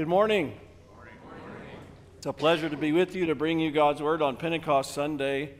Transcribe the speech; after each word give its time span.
Good 0.00 0.08
morning. 0.08 0.58
It's 2.16 2.24
a 2.24 2.32
pleasure 2.32 2.70
to 2.70 2.76
be 2.78 2.90
with 2.90 3.14
you 3.14 3.26
to 3.26 3.34
bring 3.34 3.60
you 3.60 3.70
God's 3.70 4.00
Word 4.00 4.22
on 4.22 4.38
Pentecost 4.38 4.94
Sunday. 4.94 5.52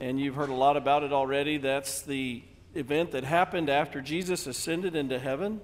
And 0.00 0.20
you've 0.20 0.34
heard 0.34 0.50
a 0.50 0.54
lot 0.54 0.76
about 0.76 1.02
it 1.02 1.14
already. 1.14 1.56
That's 1.56 2.02
the 2.02 2.42
event 2.74 3.12
that 3.12 3.24
happened 3.24 3.70
after 3.70 4.02
Jesus 4.02 4.46
ascended 4.46 4.96
into 4.96 5.18
heaven. 5.18 5.62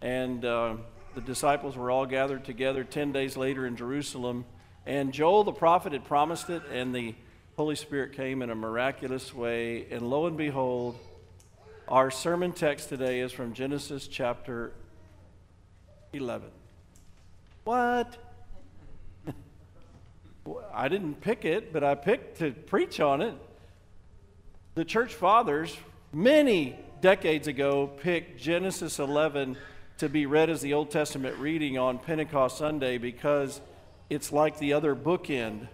And 0.00 0.44
uh, 0.44 0.76
the 1.16 1.20
disciples 1.20 1.76
were 1.76 1.90
all 1.90 2.06
gathered 2.06 2.44
together 2.44 2.84
10 2.84 3.10
days 3.10 3.36
later 3.36 3.66
in 3.66 3.74
Jerusalem. 3.74 4.44
And 4.86 5.12
Joel 5.12 5.42
the 5.42 5.50
prophet 5.50 5.92
had 5.92 6.04
promised 6.04 6.50
it, 6.50 6.62
and 6.72 6.94
the 6.94 7.16
Holy 7.56 7.74
Spirit 7.74 8.12
came 8.12 8.40
in 8.40 8.50
a 8.50 8.54
miraculous 8.54 9.34
way. 9.34 9.88
And 9.90 10.08
lo 10.08 10.26
and 10.26 10.36
behold, 10.36 10.96
our 11.88 12.12
sermon 12.12 12.52
text 12.52 12.88
today 12.88 13.18
is 13.18 13.32
from 13.32 13.52
Genesis 13.52 14.06
chapter 14.06 14.74
11. 16.12 16.50
What? 17.68 18.16
I 20.72 20.88
didn't 20.88 21.20
pick 21.20 21.44
it, 21.44 21.70
but 21.70 21.84
I 21.84 21.96
picked 21.96 22.38
to 22.38 22.52
preach 22.52 22.98
on 22.98 23.20
it. 23.20 23.34
The 24.74 24.86
church 24.86 25.12
fathers, 25.12 25.76
many 26.10 26.78
decades 27.02 27.46
ago, 27.46 27.88
picked 27.88 28.40
Genesis 28.40 28.98
11 28.98 29.58
to 29.98 30.08
be 30.08 30.24
read 30.24 30.48
as 30.48 30.62
the 30.62 30.72
Old 30.72 30.90
Testament 30.90 31.36
reading 31.36 31.76
on 31.76 31.98
Pentecost 31.98 32.56
Sunday 32.56 32.96
because 32.96 33.60
it's 34.08 34.32
like 34.32 34.58
the 34.58 34.72
other 34.72 34.96
bookend. 34.96 35.68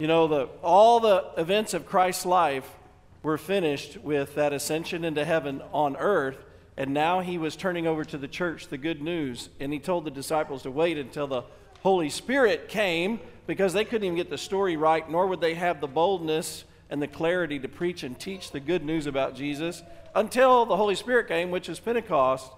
You 0.00 0.06
know, 0.06 0.26
the, 0.28 0.44
all 0.62 1.00
the 1.00 1.26
events 1.36 1.74
of 1.74 1.84
Christ's 1.84 2.24
life 2.24 2.74
were 3.22 3.36
finished 3.36 3.98
with 3.98 4.34
that 4.36 4.54
ascension 4.54 5.04
into 5.04 5.26
heaven 5.26 5.60
on 5.74 5.94
earth, 5.96 6.38
and 6.76 6.92
now 6.92 7.20
he 7.20 7.38
was 7.38 7.56
turning 7.56 7.86
over 7.86 8.04
to 8.04 8.18
the 8.18 8.28
church 8.28 8.68
the 8.68 8.78
good 8.78 9.00
news. 9.00 9.48
And 9.60 9.72
he 9.72 9.78
told 9.78 10.04
the 10.04 10.10
disciples 10.10 10.62
to 10.62 10.70
wait 10.70 10.98
until 10.98 11.26
the 11.26 11.42
Holy 11.80 12.10
Spirit 12.10 12.68
came 12.68 13.20
because 13.46 13.72
they 13.72 13.84
couldn't 13.84 14.04
even 14.04 14.16
get 14.16 14.28
the 14.28 14.38
story 14.38 14.76
right, 14.76 15.08
nor 15.08 15.26
would 15.26 15.40
they 15.40 15.54
have 15.54 15.80
the 15.80 15.86
boldness 15.86 16.64
and 16.90 17.00
the 17.00 17.08
clarity 17.08 17.58
to 17.60 17.68
preach 17.68 18.02
and 18.02 18.18
teach 18.18 18.50
the 18.50 18.60
good 18.60 18.84
news 18.84 19.06
about 19.06 19.34
Jesus 19.34 19.82
until 20.14 20.66
the 20.66 20.76
Holy 20.76 20.94
Spirit 20.94 21.28
came, 21.28 21.50
which 21.50 21.68
is 21.68 21.80
Pentecost. 21.80 22.50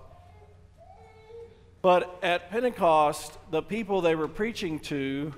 But 1.80 2.18
at 2.22 2.50
Pentecost, 2.50 3.38
the 3.50 3.62
people 3.62 4.00
they 4.00 4.16
were 4.16 4.28
preaching 4.28 4.80
to 4.80 5.32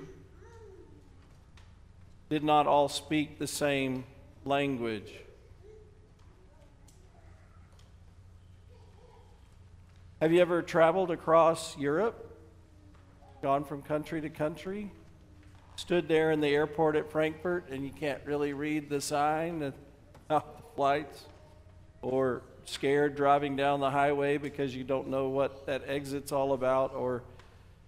did 2.29 2.43
not 2.43 2.65
all 2.65 2.89
speak 2.89 3.37
the 3.37 3.47
same 3.47 4.05
language. 4.43 5.11
Have 10.21 10.31
you 10.31 10.39
ever 10.39 10.61
traveled 10.61 11.09
across 11.09 11.75
Europe? 11.79 12.37
Gone 13.41 13.63
from 13.63 13.81
country 13.81 14.21
to 14.21 14.29
country? 14.29 14.91
Stood 15.77 16.07
there 16.07 16.29
in 16.29 16.41
the 16.41 16.49
airport 16.49 16.95
at 16.95 17.11
Frankfurt 17.11 17.69
and 17.71 17.83
you 17.83 17.89
can't 17.89 18.21
really 18.23 18.53
read 18.53 18.87
the 18.87 19.01
sign 19.01 19.73
about 20.29 20.57
the 20.57 20.63
flights? 20.75 21.25
Or 22.03 22.43
scared 22.65 23.15
driving 23.15 23.55
down 23.55 23.79
the 23.79 23.89
highway 23.89 24.37
because 24.37 24.75
you 24.75 24.83
don't 24.83 25.07
know 25.07 25.29
what 25.29 25.65
that 25.65 25.81
exit's 25.87 26.31
all 26.31 26.53
about? 26.53 26.93
Or 26.93 27.23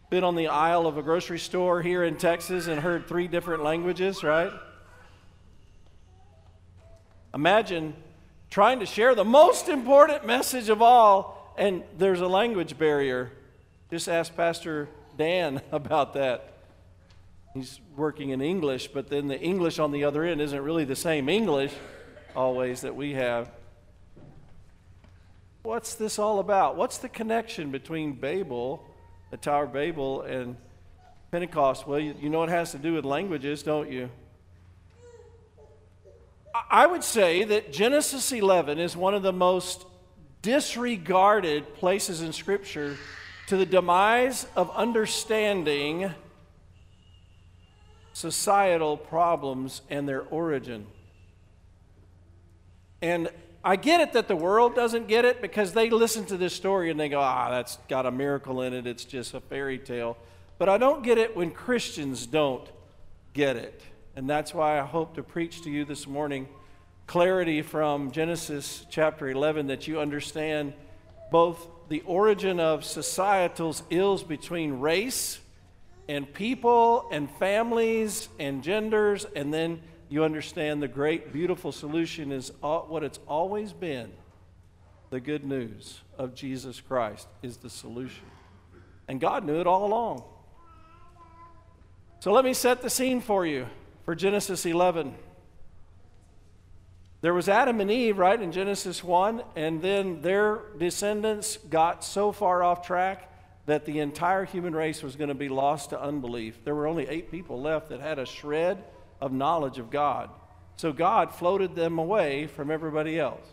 been 0.10 0.24
on 0.24 0.36
the 0.36 0.48
aisle 0.48 0.88
of 0.88 0.98
a 0.98 1.04
grocery 1.04 1.38
store 1.38 1.84
here 1.84 2.04
in 2.04 2.18
Texas 2.18 2.66
and 2.66 2.82
heard 2.82 3.08
three 3.08 3.28
different 3.28 3.62
languages, 3.64 4.24
right? 4.24 4.52
Imagine 7.36 7.94
trying 8.50 8.80
to 8.80 8.88
share 8.88 9.14
the 9.14 9.24
most 9.24 9.70
important 9.70 10.26
message 10.26 10.70
of 10.70 10.82
all 10.82 11.43
and 11.58 11.84
there's 11.98 12.22
a 12.22 12.28
language 12.28 12.78
barrier. 12.78 13.32
Just 13.90 14.08
ask 14.08 14.36
Pastor 14.36 14.90
Dan 15.18 15.62
about 15.72 16.14
that. 16.14 16.50
He's 17.54 17.80
working 17.96 18.30
in 18.32 18.42
English, 18.42 18.88
but 18.88 19.10
then 19.10 19.28
the 19.28 19.40
English 19.40 19.78
on 19.78 19.92
the 19.92 20.04
other 20.06 20.24
end 20.24 20.42
isn't 20.42 20.60
really 20.60 20.86
the 20.86 20.96
same 20.96 21.30
English 21.30 21.72
always 22.36 22.82
that 22.82 22.96
we 22.96 23.14
have. 23.14 23.52
What's 25.62 25.94
this 25.96 26.18
all 26.18 26.40
about? 26.40 26.76
What's 26.76 26.98
the 26.98 27.10
connection 27.10 27.72
between 27.72 28.14
Babel, 28.14 28.84
the 29.32 29.38
Tower 29.38 29.66
of 29.66 29.74
Babel, 29.74 30.24
and 30.24 30.58
Pentecost? 31.32 31.88
Well, 31.88 32.00
you, 32.00 32.16
you 32.20 32.30
know 32.30 32.44
it 32.44 32.50
has 32.50 32.72
to 32.72 32.80
do 32.80 32.94
with 32.94 33.06
languages, 33.06 33.62
don't 33.64 33.92
you? 33.92 34.10
I 36.70 36.86
would 36.86 37.04
say 37.04 37.44
that 37.44 37.72
Genesis 37.72 38.32
11 38.32 38.80
is 38.80 38.98
one 38.98 39.14
of 39.14 39.24
the 39.24 39.34
most 39.34 39.86
disregarded 40.44 41.74
places 41.76 42.22
in 42.22 42.32
Scripture 42.32 42.98
to 43.48 43.58
the 43.58 43.66
demise 43.66 44.46
of 44.56 44.70
understanding 44.72 46.14
societal 48.14 48.96
problems 48.96 49.82
and 49.90 50.08
their 50.08 50.22
origin. 50.22 50.86
And 53.02 53.30
I 53.64 53.76
get 53.78 54.02
it 54.02 54.14
that 54.14 54.28
the 54.28 54.36
world 54.36 54.76
doesn't 54.76 55.08
get 55.08 55.26
it 55.26 55.42
because 55.42 55.74
they 55.74 55.90
listen 55.90 56.26
to 56.26 56.38
this 56.38 56.54
story 56.54 56.92
and 56.92 57.00
they 57.00 57.10
go, 57.10 57.20
ah, 57.20 57.50
that's 57.50 57.78
got 57.88 58.06
a 58.06 58.12
miracle 58.12 58.62
in 58.62 58.74
it. 58.74 58.86
It's 58.86 59.06
just 59.06 59.34
a 59.34 59.42
fairy 59.42 59.80
tale. 59.80 60.18
But 60.58 60.70
I 60.70 60.78
don't 60.78 61.04
get 61.04 61.18
it 61.18 61.36
when 61.36 61.52
Christians 61.52 62.28
don't 62.28 62.70
get 63.34 63.56
it. 63.56 63.82
And 64.16 64.30
that's 64.30 64.54
why 64.54 64.80
I 64.80 64.84
hope 64.84 65.16
to 65.16 65.24
preach 65.24 65.64
to 65.64 65.72
you 65.72 65.86
this 65.86 66.06
morning 66.06 66.48
clarity 67.08 67.62
from 67.62 68.12
Genesis 68.12 68.86
chapter 68.90 69.30
11 69.30 69.68
that 69.68 69.88
you 69.88 70.00
understand 70.00 70.74
both 71.32 71.68
the 71.90 72.02
origin 72.02 72.60
of 72.60 72.84
societal 72.86 73.76
ills 73.90 74.24
between 74.24 74.80
race 74.80 75.40
and 76.08 76.32
people 76.34 77.08
and 77.12 77.30
families 77.32 78.30
and 78.40 78.64
genders, 78.64 79.26
and 79.36 79.54
then 79.54 79.82
you 80.10 80.24
understand 80.24 80.82
the 80.82 80.88
great, 80.88 81.32
beautiful 81.34 81.72
solution 81.72 82.32
is 82.32 82.52
what 82.62 83.04
it's 83.04 83.20
always 83.28 83.74
been. 83.74 84.12
The 85.10 85.20
good 85.20 85.44
news 85.44 86.02
of 86.18 86.34
Jesus 86.34 86.82
Christ 86.82 87.28
is 87.42 87.58
the 87.58 87.70
solution. 87.70 88.26
And 89.08 89.20
God 89.20 89.46
knew 89.46 89.60
it 89.60 89.68
all 89.68 89.86
along. 89.86 90.24
So 92.20 92.32
let 92.32 92.46
me 92.46 92.54
set 92.54 92.82
the 92.82 92.90
scene 92.90 93.22
for 93.22 93.46
you 93.46 93.68
for 94.06 94.16
Genesis 94.16 94.66
11. 94.66 95.14
There 97.24 97.34
was 97.34 97.48
Adam 97.48 97.80
and 97.80 97.90
Eve, 97.90 98.18
right, 98.18 98.40
in 98.42 98.52
Genesis 98.52 99.02
1, 99.02 99.44
and 99.56 99.82
then 99.82 100.22
their 100.22 100.60
descendants 100.78 101.56
got 101.70 102.04
so 102.04 102.34
far 102.34 102.62
off 102.62 102.86
track 102.86 103.32
that 103.66 103.86
the 103.86 104.00
entire 104.00 104.44
human 104.44 104.76
race 104.76 105.02
was 105.02 105.16
going 105.16 105.30
to 105.30 105.34
be 105.34 105.48
lost 105.48 105.92
to 105.92 106.02
unbelief. 106.02 106.66
There 106.66 106.76
were 106.76 106.86
only 106.86 107.08
eight 107.08 107.32
people 107.32 107.62
left 107.62 107.88
that 107.92 108.02
had 108.02 108.20
a 108.20 108.26
shred 108.26 108.84
of 109.22 109.32
knowledge 109.32 109.80
of 109.80 109.90
God. 109.90 110.32
So 110.76 110.92
God 110.92 111.34
floated 111.34 111.76
them 111.76 111.98
away 111.98 112.48
from 112.48 112.70
everybody 112.70 113.18
else. 113.18 113.48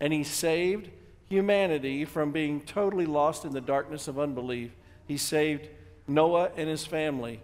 And 0.00 0.12
He 0.12 0.22
saved 0.22 0.90
humanity 1.26 2.04
from 2.04 2.30
being 2.30 2.60
totally 2.60 3.06
lost 3.06 3.46
in 3.46 3.52
the 3.52 3.60
darkness 3.62 4.06
of 4.06 4.18
unbelief. 4.18 4.72
He 5.08 5.16
saved 5.16 5.70
Noah 6.06 6.50
and 6.58 6.68
his 6.68 6.84
family. 6.84 7.40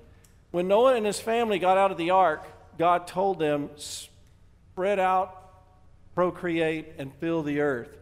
When 0.51 0.69
Noah 0.69 0.97
and 0.97 1.07
his 1.07 1.21
family 1.21 1.59
got 1.59 1.79
out 1.79 1.91
of 1.91 1.97
the 1.97 2.11
ark, 2.11 2.45
God 2.77 3.07
told 3.07 3.39
them, 3.39 3.71
spread 3.77 4.99
out 4.99 5.40
procreate 6.21 6.85
and 6.99 7.11
fill 7.15 7.43
the 7.43 7.61
earth. 7.61 7.97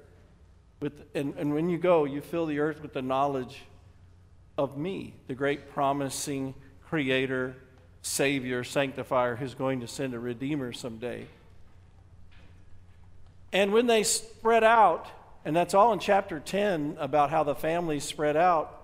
With, 0.80 1.04
and, 1.14 1.34
and 1.38 1.54
when 1.54 1.68
you 1.68 1.78
go, 1.78 2.04
you 2.04 2.20
fill 2.20 2.46
the 2.46 2.58
earth 2.58 2.82
with 2.82 2.92
the 2.92 3.00
knowledge 3.00 3.62
of 4.56 4.76
me, 4.76 5.14
the 5.28 5.36
great 5.36 5.70
promising 5.70 6.56
creator, 6.82 7.54
savior, 8.02 8.64
sanctifier 8.64 9.36
who's 9.36 9.54
going 9.54 9.78
to 9.82 9.86
send 9.86 10.14
a 10.14 10.18
redeemer 10.18 10.72
someday. 10.72 11.28
And 13.52 13.72
when 13.72 13.86
they 13.86 14.02
spread 14.02 14.64
out, 14.64 15.06
and 15.44 15.54
that's 15.54 15.72
all 15.72 15.92
in 15.92 16.00
chapter 16.00 16.40
10 16.40 16.96
about 16.98 17.30
how 17.30 17.44
the 17.44 17.54
families 17.54 18.02
spread 18.02 18.36
out, 18.36 18.82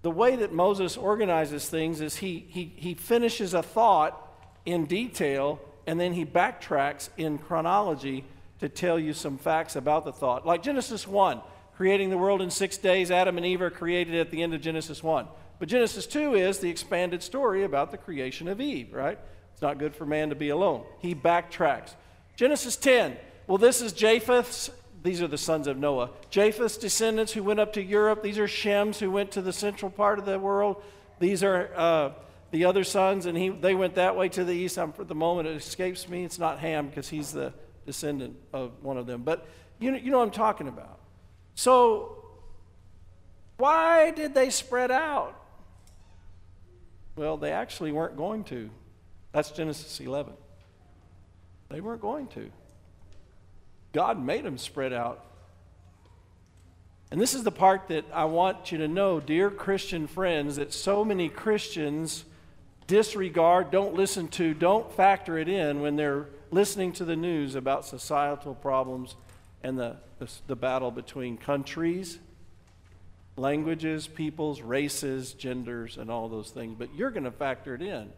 the 0.00 0.10
way 0.10 0.34
that 0.36 0.50
Moses 0.50 0.96
organizes 0.96 1.68
things 1.68 2.00
is 2.00 2.16
he, 2.16 2.46
he, 2.48 2.72
he 2.74 2.94
finishes 2.94 3.52
a 3.52 3.62
thought 3.62 4.18
in 4.64 4.86
detail 4.86 5.60
and 5.86 5.98
then 5.98 6.12
he 6.12 6.24
backtracks 6.24 7.08
in 7.16 7.38
chronology 7.38 8.24
to 8.60 8.68
tell 8.68 8.98
you 8.98 9.12
some 9.12 9.38
facts 9.38 9.76
about 9.76 10.04
the 10.04 10.12
thought. 10.12 10.46
Like 10.46 10.62
Genesis 10.62 11.06
1, 11.06 11.40
creating 11.76 12.10
the 12.10 12.18
world 12.18 12.42
in 12.42 12.50
six 12.50 12.76
days, 12.76 13.10
Adam 13.10 13.36
and 13.36 13.46
Eve 13.46 13.62
are 13.62 13.70
created 13.70 14.14
at 14.14 14.30
the 14.30 14.42
end 14.42 14.54
of 14.54 14.60
Genesis 14.60 15.02
1. 15.02 15.26
But 15.58 15.68
Genesis 15.68 16.06
2 16.06 16.34
is 16.34 16.58
the 16.58 16.70
expanded 16.70 17.22
story 17.22 17.64
about 17.64 17.90
the 17.90 17.98
creation 17.98 18.48
of 18.48 18.60
Eve, 18.60 18.92
right? 18.92 19.18
It's 19.52 19.62
not 19.62 19.78
good 19.78 19.94
for 19.94 20.06
man 20.06 20.30
to 20.30 20.34
be 20.34 20.50
alone. 20.50 20.84
He 21.00 21.14
backtracks. 21.14 21.94
Genesis 22.36 22.76
10, 22.76 23.16
well, 23.46 23.58
this 23.58 23.80
is 23.80 23.92
Japheth's, 23.92 24.70
these 25.02 25.20
are 25.22 25.28
the 25.28 25.38
sons 25.38 25.66
of 25.66 25.76
Noah. 25.76 26.10
Japheth's 26.30 26.76
descendants 26.76 27.32
who 27.32 27.42
went 27.42 27.60
up 27.60 27.72
to 27.74 27.82
Europe. 27.82 28.22
These 28.22 28.38
are 28.38 28.48
Shem's 28.48 28.98
who 28.98 29.10
went 29.10 29.32
to 29.32 29.42
the 29.42 29.52
central 29.52 29.90
part 29.90 30.18
of 30.18 30.24
the 30.24 30.38
world. 30.38 30.82
These 31.18 31.42
are. 31.42 31.70
Uh, 31.74 32.10
the 32.50 32.64
other 32.64 32.84
sons, 32.84 33.26
and 33.26 33.36
he, 33.36 33.48
they 33.48 33.74
went 33.74 33.94
that 33.94 34.16
way 34.16 34.28
to 34.30 34.44
the 34.44 34.52
east. 34.52 34.78
I'm, 34.78 34.92
for 34.92 35.04
the 35.04 35.14
moment, 35.14 35.48
it 35.48 35.56
escapes 35.56 36.08
me. 36.08 36.24
It's 36.24 36.38
not 36.38 36.58
Ham 36.58 36.88
because 36.88 37.08
he's 37.08 37.32
the 37.32 37.52
descendant 37.86 38.36
of 38.52 38.72
one 38.82 38.96
of 38.96 39.06
them. 39.06 39.22
But 39.22 39.46
you 39.78 39.90
know, 39.90 39.98
you 39.98 40.10
know 40.10 40.18
what 40.18 40.24
I'm 40.24 40.30
talking 40.30 40.68
about. 40.68 40.98
So, 41.54 42.24
why 43.56 44.10
did 44.10 44.34
they 44.34 44.50
spread 44.50 44.90
out? 44.90 45.36
Well, 47.16 47.36
they 47.36 47.52
actually 47.52 47.92
weren't 47.92 48.16
going 48.16 48.44
to. 48.44 48.70
That's 49.32 49.50
Genesis 49.50 50.00
11. 50.00 50.32
They 51.68 51.80
weren't 51.80 52.00
going 52.00 52.28
to. 52.28 52.50
God 53.92 54.22
made 54.22 54.44
them 54.44 54.58
spread 54.58 54.92
out. 54.92 55.24
And 57.10 57.20
this 57.20 57.34
is 57.34 57.42
the 57.42 57.50
part 57.50 57.88
that 57.88 58.04
I 58.12 58.24
want 58.24 58.70
you 58.70 58.78
to 58.78 58.88
know, 58.88 59.18
dear 59.18 59.50
Christian 59.50 60.06
friends, 60.06 60.56
that 60.56 60.72
so 60.72 61.04
many 61.04 61.28
Christians 61.28 62.24
disregard, 62.90 63.70
don't 63.70 63.94
listen 63.94 64.26
to, 64.26 64.52
don't 64.52 64.92
factor 64.92 65.38
it 65.38 65.48
in 65.48 65.80
when 65.80 65.94
they're 65.94 66.26
listening 66.50 66.90
to 66.90 67.04
the 67.04 67.14
news 67.14 67.54
about 67.54 67.86
societal 67.86 68.52
problems 68.52 69.14
and 69.62 69.78
the, 69.78 69.96
the, 70.18 70.28
the 70.48 70.56
battle 70.56 70.90
between 70.90 71.36
countries, 71.36 72.18
languages, 73.36 74.08
peoples, 74.08 74.60
races, 74.60 75.34
genders, 75.34 75.98
and 75.98 76.10
all 76.10 76.28
those 76.28 76.50
things. 76.50 76.74
But 76.76 76.92
you're 76.92 77.12
going 77.12 77.24
to 77.24 77.30
factor 77.30 77.76
it 77.76 77.82
in 77.82 78.10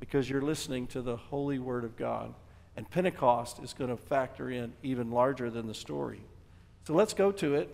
because 0.00 0.30
you're 0.30 0.40
listening 0.40 0.86
to 0.88 1.02
the 1.02 1.16
holy 1.16 1.58
word 1.58 1.84
of 1.84 1.94
God. 1.94 2.32
And 2.78 2.90
Pentecost 2.90 3.62
is 3.62 3.74
going 3.74 3.90
to 3.90 3.96
factor 3.98 4.50
in 4.50 4.72
even 4.82 5.10
larger 5.10 5.50
than 5.50 5.66
the 5.66 5.74
story. 5.74 6.22
So 6.86 6.94
let's 6.94 7.12
go 7.12 7.30
to 7.30 7.56
it. 7.56 7.68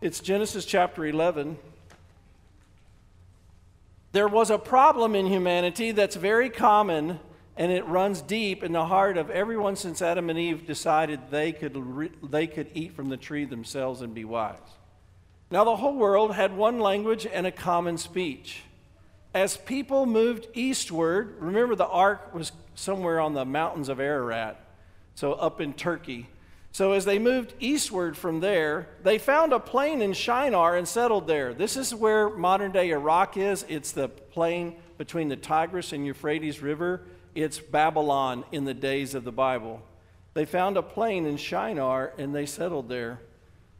It's 0.00 0.20
Genesis 0.20 0.64
chapter 0.64 1.04
11. 1.04 1.58
There 4.18 4.26
was 4.26 4.50
a 4.50 4.58
problem 4.58 5.14
in 5.14 5.26
humanity 5.26 5.92
that's 5.92 6.16
very 6.16 6.50
common 6.50 7.20
and 7.56 7.70
it 7.70 7.86
runs 7.86 8.20
deep 8.20 8.64
in 8.64 8.72
the 8.72 8.84
heart 8.84 9.16
of 9.16 9.30
everyone 9.30 9.76
since 9.76 10.02
Adam 10.02 10.28
and 10.28 10.36
Eve 10.36 10.66
decided 10.66 11.30
they 11.30 11.52
could, 11.52 11.76
re- 11.76 12.10
they 12.28 12.48
could 12.48 12.68
eat 12.74 12.94
from 12.94 13.10
the 13.10 13.16
tree 13.16 13.44
themselves 13.44 14.02
and 14.02 14.12
be 14.12 14.24
wise. 14.24 14.58
Now, 15.52 15.62
the 15.62 15.76
whole 15.76 15.94
world 15.94 16.34
had 16.34 16.56
one 16.56 16.80
language 16.80 17.28
and 17.32 17.46
a 17.46 17.52
common 17.52 17.96
speech. 17.96 18.62
As 19.34 19.56
people 19.56 20.04
moved 20.04 20.48
eastward, 20.52 21.36
remember 21.38 21.76
the 21.76 21.86
ark 21.86 22.34
was 22.34 22.50
somewhere 22.74 23.20
on 23.20 23.34
the 23.34 23.44
mountains 23.44 23.88
of 23.88 24.00
Ararat, 24.00 24.60
so 25.14 25.34
up 25.34 25.60
in 25.60 25.74
Turkey. 25.74 26.26
So, 26.70 26.92
as 26.92 27.04
they 27.04 27.18
moved 27.18 27.54
eastward 27.60 28.16
from 28.16 28.40
there, 28.40 28.88
they 29.02 29.18
found 29.18 29.52
a 29.52 29.58
plain 29.58 30.02
in 30.02 30.12
Shinar 30.12 30.76
and 30.76 30.86
settled 30.86 31.26
there. 31.26 31.54
This 31.54 31.76
is 31.76 31.94
where 31.94 32.28
modern 32.28 32.72
day 32.72 32.90
Iraq 32.90 33.36
is. 33.36 33.64
It's 33.68 33.92
the 33.92 34.08
plain 34.08 34.76
between 34.96 35.28
the 35.28 35.36
Tigris 35.36 35.92
and 35.92 36.06
Euphrates 36.06 36.60
River. 36.60 37.02
It's 37.34 37.58
Babylon 37.58 38.44
in 38.52 38.64
the 38.64 38.74
days 38.74 39.14
of 39.14 39.24
the 39.24 39.32
Bible. 39.32 39.82
They 40.34 40.44
found 40.44 40.76
a 40.76 40.82
plain 40.82 41.26
in 41.26 41.36
Shinar 41.36 42.12
and 42.18 42.34
they 42.34 42.46
settled 42.46 42.88
there. 42.88 43.20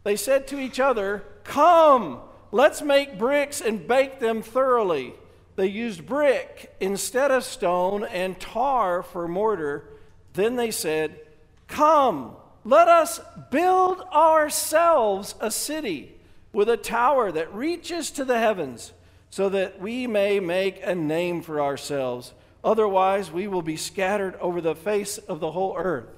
They 0.03 0.17
said 0.17 0.47
to 0.49 0.59
each 0.59 0.81
other, 0.81 1.23
Come, 1.45 2.21
let's 2.51 2.83
make 2.83 3.19
bricks 3.19 3.61
and 3.61 3.87
bake 3.87 4.21
them 4.21 4.43
thoroughly. 4.43 5.15
They 5.57 5.67
used 5.67 6.07
brick 6.07 6.75
instead 6.81 7.31
of 7.31 7.45
stone 7.45 8.05
and 8.05 8.39
tar 8.39 9.03
for 9.03 9.27
mortar. 9.29 9.85
Then 10.33 10.57
they 10.57 10.71
said, 10.71 11.21
Come, 11.67 12.37
let 12.69 12.87
us 12.87 13.19
build 13.51 14.03
ourselves 14.13 15.35
a 15.41 15.51
city 15.51 16.15
with 16.53 16.69
a 16.69 16.77
tower 16.77 17.33
that 17.33 17.55
reaches 17.55 18.11
to 18.11 18.27
the 18.27 18.39
heavens, 18.39 18.93
so 19.31 19.49
that 19.49 19.81
we 19.81 20.07
may 20.07 20.39
make 20.39 20.79
a 20.85 20.95
name 20.95 21.41
for 21.41 21.63
ourselves. 21.63 22.35
Otherwise, 22.63 23.33
we 23.33 23.49
will 23.49 23.63
be 23.63 23.77
scattered 23.77 24.37
over 24.37 24.61
the 24.61 24.75
face 24.75 25.17
of 25.17 25.41
the 25.41 25.51
whole 25.51 25.75
earth. 25.79 26.11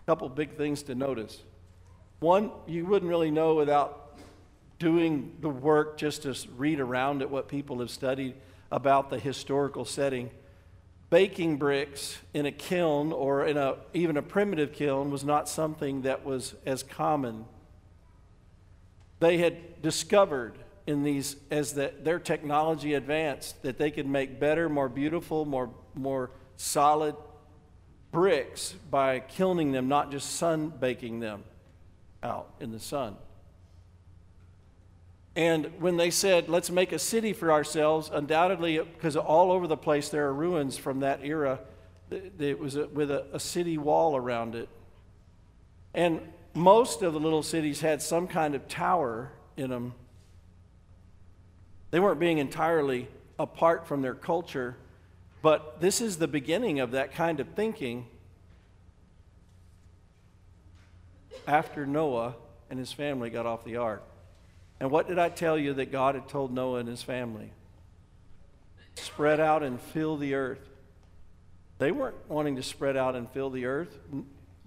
A 0.00 0.06
couple 0.06 0.30
big 0.30 0.56
things 0.56 0.82
to 0.84 0.94
notice. 0.94 1.42
One, 2.20 2.52
you 2.66 2.86
wouldn't 2.86 3.10
really 3.10 3.30
know 3.30 3.54
without 3.54 4.18
doing 4.78 5.36
the 5.40 5.50
work 5.50 5.98
just 5.98 6.22
to 6.22 6.34
read 6.56 6.80
around 6.80 7.20
at 7.20 7.28
what 7.28 7.48
people 7.48 7.80
have 7.80 7.90
studied 7.90 8.34
about 8.70 9.10
the 9.10 9.18
historical 9.18 9.84
setting. 9.84 10.30
Baking 11.12 11.58
bricks 11.58 12.18
in 12.32 12.46
a 12.46 12.50
kiln 12.50 13.12
or 13.12 13.44
in 13.44 13.58
a, 13.58 13.76
even 13.92 14.16
a 14.16 14.22
primitive 14.22 14.72
kiln 14.72 15.10
was 15.10 15.24
not 15.24 15.46
something 15.46 16.02
that 16.02 16.24
was 16.24 16.54
as 16.64 16.82
common. 16.82 17.44
They 19.20 19.36
had 19.36 19.82
discovered 19.82 20.54
in 20.86 21.02
these, 21.04 21.36
as 21.50 21.74
the, 21.74 21.92
their 22.02 22.18
technology 22.18 22.94
advanced, 22.94 23.60
that 23.62 23.76
they 23.76 23.90
could 23.90 24.06
make 24.06 24.40
better, 24.40 24.70
more 24.70 24.88
beautiful, 24.88 25.44
more, 25.44 25.68
more 25.94 26.30
solid 26.56 27.14
bricks 28.10 28.74
by 28.90 29.20
kilning 29.20 29.70
them, 29.70 29.88
not 29.88 30.10
just 30.10 30.36
sun 30.36 30.70
baking 30.70 31.20
them 31.20 31.44
out 32.22 32.54
in 32.58 32.72
the 32.72 32.80
sun. 32.80 33.16
And 35.34 35.80
when 35.80 35.96
they 35.96 36.10
said, 36.10 36.48
let's 36.48 36.70
make 36.70 36.92
a 36.92 36.98
city 36.98 37.32
for 37.32 37.50
ourselves, 37.50 38.10
undoubtedly, 38.12 38.78
because 38.78 39.16
all 39.16 39.50
over 39.50 39.66
the 39.66 39.76
place 39.76 40.10
there 40.10 40.26
are 40.26 40.34
ruins 40.34 40.76
from 40.76 41.00
that 41.00 41.20
era, 41.24 41.60
it 42.10 42.58
was 42.58 42.76
with 42.76 43.10
a, 43.10 43.24
a 43.32 43.40
city 43.40 43.78
wall 43.78 44.14
around 44.14 44.54
it. 44.54 44.68
And 45.94 46.20
most 46.54 47.00
of 47.02 47.14
the 47.14 47.20
little 47.20 47.42
cities 47.42 47.80
had 47.80 48.02
some 48.02 48.26
kind 48.28 48.54
of 48.54 48.68
tower 48.68 49.32
in 49.56 49.70
them. 49.70 49.94
They 51.90 52.00
weren't 52.00 52.20
being 52.20 52.38
entirely 52.38 53.08
apart 53.38 53.86
from 53.86 54.02
their 54.02 54.14
culture, 54.14 54.76
but 55.40 55.80
this 55.80 56.02
is 56.02 56.18
the 56.18 56.28
beginning 56.28 56.80
of 56.80 56.90
that 56.90 57.14
kind 57.14 57.40
of 57.40 57.48
thinking 57.48 58.06
after 61.46 61.86
Noah 61.86 62.34
and 62.70 62.78
his 62.78 62.92
family 62.92 63.30
got 63.30 63.46
off 63.46 63.64
the 63.64 63.76
ark. 63.76 64.02
And 64.80 64.90
what 64.90 65.08
did 65.08 65.18
I 65.18 65.28
tell 65.28 65.56
you 65.56 65.74
that 65.74 65.92
God 65.92 66.14
had 66.14 66.28
told 66.28 66.52
Noah 66.52 66.80
and 66.80 66.88
his 66.88 67.02
family? 67.02 67.52
Spread 68.94 69.40
out 69.40 69.62
and 69.62 69.80
fill 69.80 70.16
the 70.16 70.34
earth. 70.34 70.68
They 71.78 71.92
weren't 71.92 72.16
wanting 72.28 72.56
to 72.56 72.62
spread 72.62 72.96
out 72.96 73.16
and 73.16 73.30
fill 73.30 73.50
the 73.50 73.66
earth, 73.66 73.98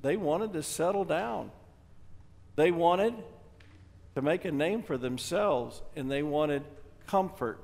they 0.02 0.18
wanted 0.18 0.54
to 0.54 0.64
settle 0.64 1.06
down. 1.06 1.52
They 2.56 2.72
wanted 2.72 3.14
to 4.16 4.22
make 4.22 4.46
a 4.46 4.52
name 4.52 4.84
for 4.84 4.98
themselves, 4.98 5.82
and 5.96 6.10
they 6.10 6.24
wanted 6.24 6.64
comfort. 7.08 7.60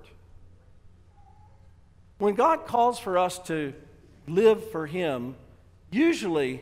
When 2.17 2.35
God 2.35 2.65
calls 2.65 2.99
for 2.99 3.17
us 3.17 3.39
to 3.47 3.73
live 4.27 4.69
for 4.71 4.85
Him, 4.85 5.35
usually 5.91 6.61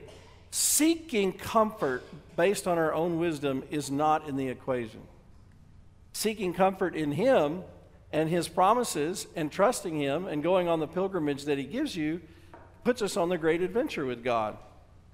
seeking 0.52 1.34
comfort 1.34 2.04
based 2.36 2.68
on 2.68 2.78
our 2.78 2.94
own 2.94 3.20
wisdom 3.20 3.64
is 3.72 3.90
not 3.90 4.28
in 4.28 4.36
the 4.36 4.48
equation 4.48 5.02
seeking 6.20 6.54
comfort 6.54 6.96
in 6.96 7.14
Him 7.14 7.64
and 8.12 8.28
His 8.28 8.50
promises 8.50 9.26
and 9.38 9.50
trusting 9.50 9.98
Him 9.98 10.28
and 10.28 10.44
going 10.44 10.68
on 10.68 10.82
the 10.82 10.88
pilgrimage 10.88 11.46
that 11.46 11.58
He 11.58 11.64
gives 11.64 11.96
you 11.96 12.20
puts 12.84 13.02
us 13.02 13.16
on 13.16 13.30
the 13.30 13.38
great 13.38 13.62
adventure 13.62 14.06
with 14.06 14.22
God. 14.22 14.58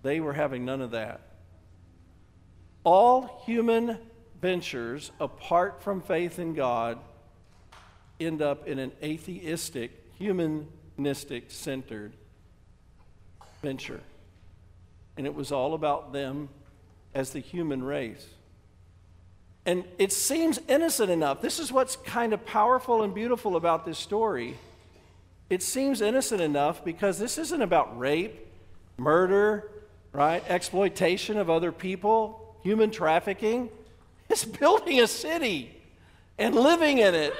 They 0.01 0.19
were 0.19 0.33
having 0.33 0.65
none 0.65 0.81
of 0.81 0.91
that. 0.91 1.21
All 2.83 3.43
human 3.45 3.99
ventures 4.41 5.11
apart 5.19 5.83
from 5.83 6.01
faith 6.01 6.39
in 6.39 6.55
God 6.55 6.97
end 8.19 8.41
up 8.41 8.67
in 8.67 8.79
an 8.79 8.91
atheistic, 9.03 9.91
humanistic 10.17 11.51
centered 11.51 12.13
venture. 13.61 14.01
And 15.17 15.27
it 15.27 15.35
was 15.35 15.51
all 15.51 15.75
about 15.75 16.13
them 16.13 16.49
as 17.13 17.29
the 17.29 17.39
human 17.39 17.83
race. 17.83 18.25
And 19.65 19.83
it 19.97 20.11
seems 20.11 20.59
innocent 20.67 21.09
enough. 21.09 21.41
This 21.41 21.59
is 21.59 21.71
what's 21.71 21.95
kind 21.95 22.33
of 22.33 22.45
powerful 22.45 23.01
and 23.01 23.13
beautiful 23.13 23.55
about 23.55 23.85
this 23.85 23.97
story. 23.97 24.57
It 25.49 25.63
seems 25.63 26.01
innocent 26.01 26.41
enough 26.41 26.83
because 26.83 27.17
this 27.17 27.37
isn't 27.37 27.61
about 27.61 27.97
rape, 27.97 28.47
murder, 28.97 29.71
right? 30.11 30.43
Exploitation 30.49 31.37
of 31.37 31.49
other 31.49 31.71
people, 31.71 32.55
human 32.63 32.91
trafficking. 32.91 33.69
It's 34.27 34.43
building 34.43 34.99
a 34.99 35.07
city 35.07 35.71
and 36.39 36.55
living 36.55 36.97
in 36.97 37.13
it 37.13 37.35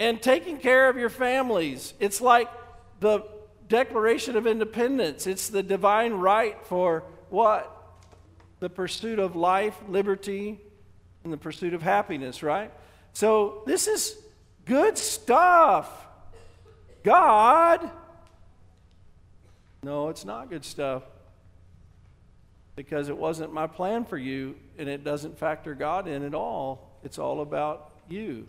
and 0.00 0.20
taking 0.20 0.58
care 0.58 0.88
of 0.88 0.96
your 0.96 1.08
families. 1.08 1.94
It's 2.00 2.20
like 2.20 2.50
the 2.98 3.22
Declaration 3.68 4.36
of 4.36 4.44
Independence. 4.44 5.28
It's 5.28 5.48
the 5.48 5.62
divine 5.62 6.14
right 6.14 6.56
for 6.66 7.04
what? 7.30 7.72
The 8.58 8.68
pursuit 8.68 9.20
of 9.20 9.36
life, 9.36 9.76
liberty, 9.88 10.58
in 11.26 11.30
the 11.32 11.36
pursuit 11.36 11.74
of 11.74 11.82
happiness, 11.82 12.42
right? 12.42 12.72
So 13.12 13.62
this 13.66 13.88
is 13.88 14.16
good 14.64 14.96
stuff. 14.96 15.90
God. 17.02 17.90
No, 19.82 20.08
it's 20.08 20.24
not 20.24 20.48
good 20.48 20.64
stuff. 20.64 21.02
Because 22.76 23.08
it 23.08 23.16
wasn't 23.16 23.52
my 23.52 23.66
plan 23.66 24.04
for 24.04 24.16
you, 24.16 24.54
and 24.78 24.88
it 24.88 25.02
doesn't 25.02 25.38
factor 25.38 25.74
God 25.74 26.06
in 26.06 26.22
at 26.22 26.34
all. 26.34 26.90
It's 27.02 27.18
all 27.18 27.40
about 27.40 27.90
you. 28.08 28.46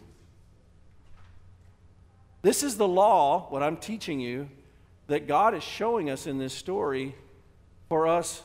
This 2.43 2.62
is 2.62 2.77
the 2.77 2.88
law, 2.88 3.48
what 3.50 3.63
I'm 3.63 3.77
teaching 3.77 4.19
you, 4.19 4.50
that 5.07 5.27
God 5.27 5.55
is 5.55 5.63
showing 5.63 6.10
us 6.12 6.27
in 6.27 6.38
this 6.38 6.53
story 6.53 7.15
for 7.89 8.07
us, 8.07 8.43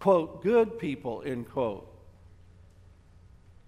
quote, 0.00 0.42
good 0.42 0.80
people, 0.80 1.22
end 1.24 1.48
quote. 1.48 1.92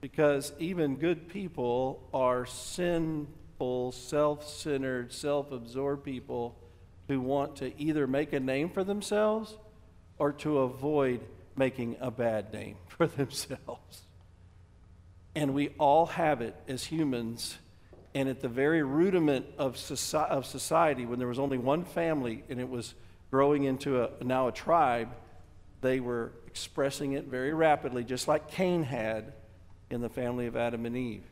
Because 0.01 0.53
even 0.59 0.97
good 0.97 1.29
people 1.29 2.09
are 2.15 2.47
sinful, 2.47 3.93
self 3.93 4.49
centered, 4.49 5.13
self 5.13 5.51
absorbed 5.51 6.05
people 6.05 6.59
who 7.09 7.21
want 7.21 7.57
to 7.57 7.81
either 7.81 8.07
make 8.07 8.33
a 8.33 8.41
name 8.41 8.69
for 8.69 8.85
themselves 8.85 9.57
or 10.19 10.33
to 10.33 10.59
avoid 10.59 11.21
making 11.57 11.97
a 12.01 12.11
bad 12.11 12.53
name 12.53 12.77
for 12.87 13.07
themselves. 13.07 14.03
And 15.35 15.55
we 15.55 15.71
all 15.79 16.07
have 16.07 16.41
it 16.41 16.55
as 16.69 16.85
humans. 16.85 17.59
And 18.15 18.29
at 18.29 18.41
the 18.41 18.49
very 18.49 18.83
rudiment 18.83 19.47
of, 19.59 19.77
soci- 19.77 20.29
of 20.29 20.47
society, 20.47 21.07
when 21.07 21.19
there 21.19 21.29
was 21.29 21.39
only 21.39 21.59
one 21.59 21.85
family 21.85 22.43
and 22.49 22.59
it 22.59 22.69
was 22.69 22.95
growing 23.31 23.65
into 23.65 24.03
a, 24.03 24.25
now 24.25 24.49
a 24.49 24.53
tribe, 24.53 25.11
they 25.81 26.01
were 26.01 26.33
expressing 26.47 27.13
it 27.13 27.27
very 27.27 27.53
rapidly, 27.53 28.03
just 28.03 28.27
like 28.27 28.51
Cain 28.51 28.83
had 28.83 29.33
in 29.91 30.01
the 30.01 30.09
family 30.09 30.47
of 30.47 30.57
Adam 30.57 30.87
and 30.87 30.97
Eve. 30.97 31.25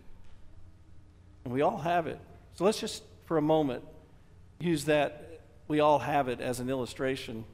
And 1.44 1.52
we 1.52 1.62
all 1.62 1.78
have 1.78 2.06
it. 2.06 2.18
So 2.54 2.64
let's 2.64 2.80
just, 2.80 3.02
for 3.26 3.36
a 3.36 3.42
moment, 3.42 3.84
use 4.58 4.86
that 4.86 5.40
we 5.68 5.80
all 5.80 5.98
have 5.98 6.28
it 6.28 6.40
as 6.40 6.60
an 6.60 6.70
illustration. 6.70 7.44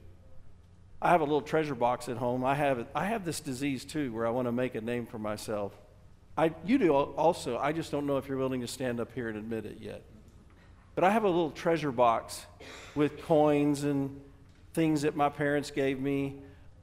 I 1.01 1.09
have 1.09 1.21
a 1.21 1.25
little 1.25 1.41
treasure 1.41 1.75
box 1.75 2.07
at 2.07 2.17
home. 2.17 2.45
I 2.45 2.55
have, 2.55 2.79
it, 2.79 2.87
I 2.95 3.05
have 3.05 3.25
this 3.25 3.39
disease 3.39 3.83
too, 3.83 4.13
where 4.13 4.25
I 4.25 4.29
want 4.29 4.47
to 4.47 4.51
make 4.51 4.75
a 4.75 4.81
name 4.81 5.05
for 5.05 5.19
myself. 5.19 5.73
I, 6.37 6.53
you 6.65 6.77
do 6.77 6.93
also. 6.93 7.57
I 7.57 7.73
just 7.73 7.91
don't 7.91 8.07
know 8.07 8.17
if 8.17 8.27
you're 8.27 8.37
willing 8.37 8.61
to 8.61 8.67
stand 8.67 8.99
up 8.99 9.13
here 9.13 9.29
and 9.29 9.37
admit 9.37 9.65
it 9.65 9.77
yet. 9.81 10.01
But 10.95 11.03
I 11.03 11.11
have 11.11 11.23
a 11.23 11.27
little 11.27 11.51
treasure 11.51 11.91
box 11.91 12.45
with 12.95 13.21
coins 13.23 13.83
and 13.83 14.21
things 14.73 15.01
that 15.03 15.15
my 15.15 15.29
parents 15.29 15.71
gave 15.71 15.99
me. 15.99 16.37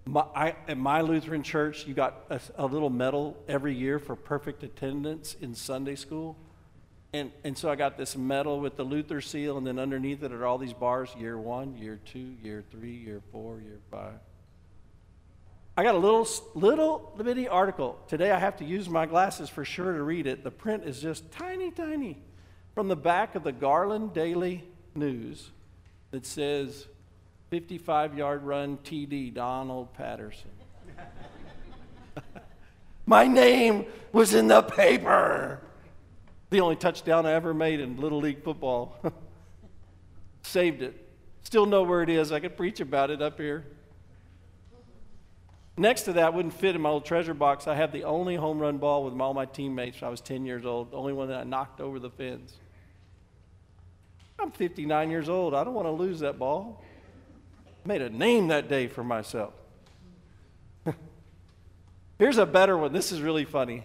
My, 0.06 0.24
I, 0.34 0.56
at 0.66 0.78
my 0.78 1.02
Lutheran 1.02 1.42
church, 1.42 1.86
you 1.86 1.94
got 1.94 2.24
a, 2.30 2.40
a, 2.56 2.66
little 2.66 2.90
medal 2.90 3.36
every 3.46 3.74
year 3.74 3.98
for 3.98 4.16
perfect 4.16 4.62
attendance 4.62 5.36
in 5.40 5.54
Sunday 5.54 5.94
school. 5.94 6.36
And, 7.12 7.30
and 7.44 7.56
so 7.56 7.70
I 7.70 7.76
got 7.76 7.98
this 7.98 8.16
medal 8.16 8.60
with 8.60 8.76
the 8.76 8.84
Luther 8.84 9.20
seal, 9.20 9.58
and 9.58 9.66
then 9.66 9.78
underneath 9.78 10.22
it 10.22 10.32
are 10.32 10.46
all 10.46 10.58
these 10.58 10.72
bars 10.72 11.14
year 11.18 11.38
one, 11.38 11.76
year 11.76 12.00
two, 12.04 12.34
year 12.42 12.64
three, 12.70 12.94
year 12.94 13.20
four, 13.32 13.60
year 13.60 13.80
five. 13.90 14.20
I 15.76 15.82
got 15.82 15.94
a 15.94 15.98
little, 15.98 16.28
little 16.54 17.12
bitty 17.16 17.48
article. 17.48 17.98
Today 18.06 18.30
I 18.30 18.38
have 18.38 18.56
to 18.58 18.64
use 18.64 18.88
my 18.88 19.06
glasses 19.06 19.48
for 19.48 19.64
sure 19.64 19.92
to 19.92 20.02
read 20.02 20.26
it. 20.26 20.44
The 20.44 20.50
print 20.50 20.84
is 20.84 21.00
just 21.00 21.30
tiny, 21.32 21.70
tiny. 21.70 22.22
From 22.74 22.88
the 22.88 22.96
back 22.96 23.34
of 23.34 23.44
the 23.44 23.52
Garland 23.52 24.12
Daily 24.12 24.64
News 24.94 25.50
that 26.10 26.26
says 26.26 26.86
55 27.50 28.16
yard 28.16 28.44
run 28.44 28.78
TD, 28.78 29.34
Donald 29.34 29.92
Patterson. 29.94 30.50
My 33.06 33.26
name 33.26 33.86
was 34.12 34.34
in 34.34 34.46
the 34.46 34.62
paper. 34.62 35.60
The 36.50 36.60
only 36.60 36.76
touchdown 36.76 37.26
I 37.26 37.32
ever 37.32 37.52
made 37.52 37.80
in 37.80 38.00
Little 38.00 38.20
League 38.20 38.44
football. 38.44 38.96
Saved 40.42 40.80
it. 40.82 41.08
Still 41.42 41.66
know 41.66 41.82
where 41.82 42.02
it 42.02 42.08
is. 42.08 42.30
I 42.30 42.38
could 42.38 42.56
preach 42.56 42.78
about 42.78 43.10
it 43.10 43.20
up 43.20 43.38
here. 43.38 43.64
Next 45.76 46.02
to 46.02 46.12
that, 46.14 46.34
wouldn't 46.34 46.54
fit 46.54 46.76
in 46.76 46.82
my 46.82 46.90
old 46.90 47.04
treasure 47.04 47.34
box. 47.34 47.66
I 47.66 47.74
have 47.74 47.90
the 47.90 48.04
only 48.04 48.36
home 48.36 48.58
run 48.58 48.78
ball 48.78 49.04
with 49.04 49.18
all 49.20 49.34
my 49.34 49.46
teammates 49.46 50.00
when 50.00 50.08
I 50.08 50.10
was 50.10 50.20
10 50.20 50.44
years 50.44 50.64
old, 50.64 50.92
the 50.92 50.96
only 50.96 51.12
one 51.12 51.28
that 51.28 51.40
I 51.40 51.44
knocked 51.44 51.80
over 51.80 51.98
the 51.98 52.10
fence. 52.10 52.54
I'm 54.38 54.50
59 54.52 55.10
years 55.10 55.28
old. 55.28 55.54
I 55.54 55.64
don't 55.64 55.74
want 55.74 55.86
to 55.86 55.92
lose 55.92 56.20
that 56.20 56.38
ball 56.38 56.82
made 57.84 58.02
a 58.02 58.10
name 58.10 58.48
that 58.48 58.68
day 58.68 58.86
for 58.86 59.04
myself. 59.04 59.52
Here's 62.18 62.38
a 62.38 62.46
better 62.46 62.76
one. 62.76 62.92
This 62.92 63.12
is 63.12 63.20
really 63.20 63.44
funny. 63.44 63.84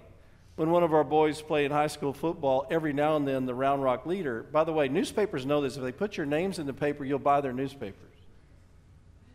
When 0.55 0.69
one 0.71 0.83
of 0.83 0.93
our 0.93 1.03
boys 1.03 1.41
play 1.41 1.65
in 1.65 1.71
high 1.71 1.87
school 1.87 2.13
football, 2.13 2.65
every 2.69 2.93
now 2.93 3.17
and 3.17 3.27
then 3.27 3.45
the 3.45 3.53
Round 3.53 3.83
Rock 3.83 4.05
leader, 4.05 4.43
by 4.43 4.63
the 4.63 4.71
way, 4.71 4.87
newspapers 4.87 5.45
know 5.45 5.59
this. 5.59 5.75
If 5.75 5.83
they 5.83 5.91
put 5.91 6.15
your 6.15 6.25
names 6.25 6.59
in 6.59 6.65
the 6.65 6.73
paper, 6.73 7.03
you'll 7.03 7.19
buy 7.19 7.41
their 7.41 7.51
newspapers. 7.51 8.01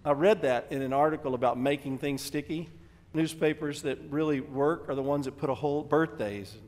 I 0.03 0.13
read 0.13 0.43
that 0.43 0.69
in 0.71 0.81
an 0.81 0.95
article 0.95 1.35
about 1.35 1.59
making 1.59 1.99
things 1.99 2.23
sticky. 2.23 2.71
Newspapers 3.13 3.83
that 3.83 3.99
really 4.09 4.41
work 4.41 4.89
are 4.89 4.95
the 4.95 5.03
ones 5.03 5.27
that 5.27 5.37
put 5.37 5.51
a 5.51 5.55
whole 5.55 5.83
birthdays, 5.83 6.55
and 6.55 6.63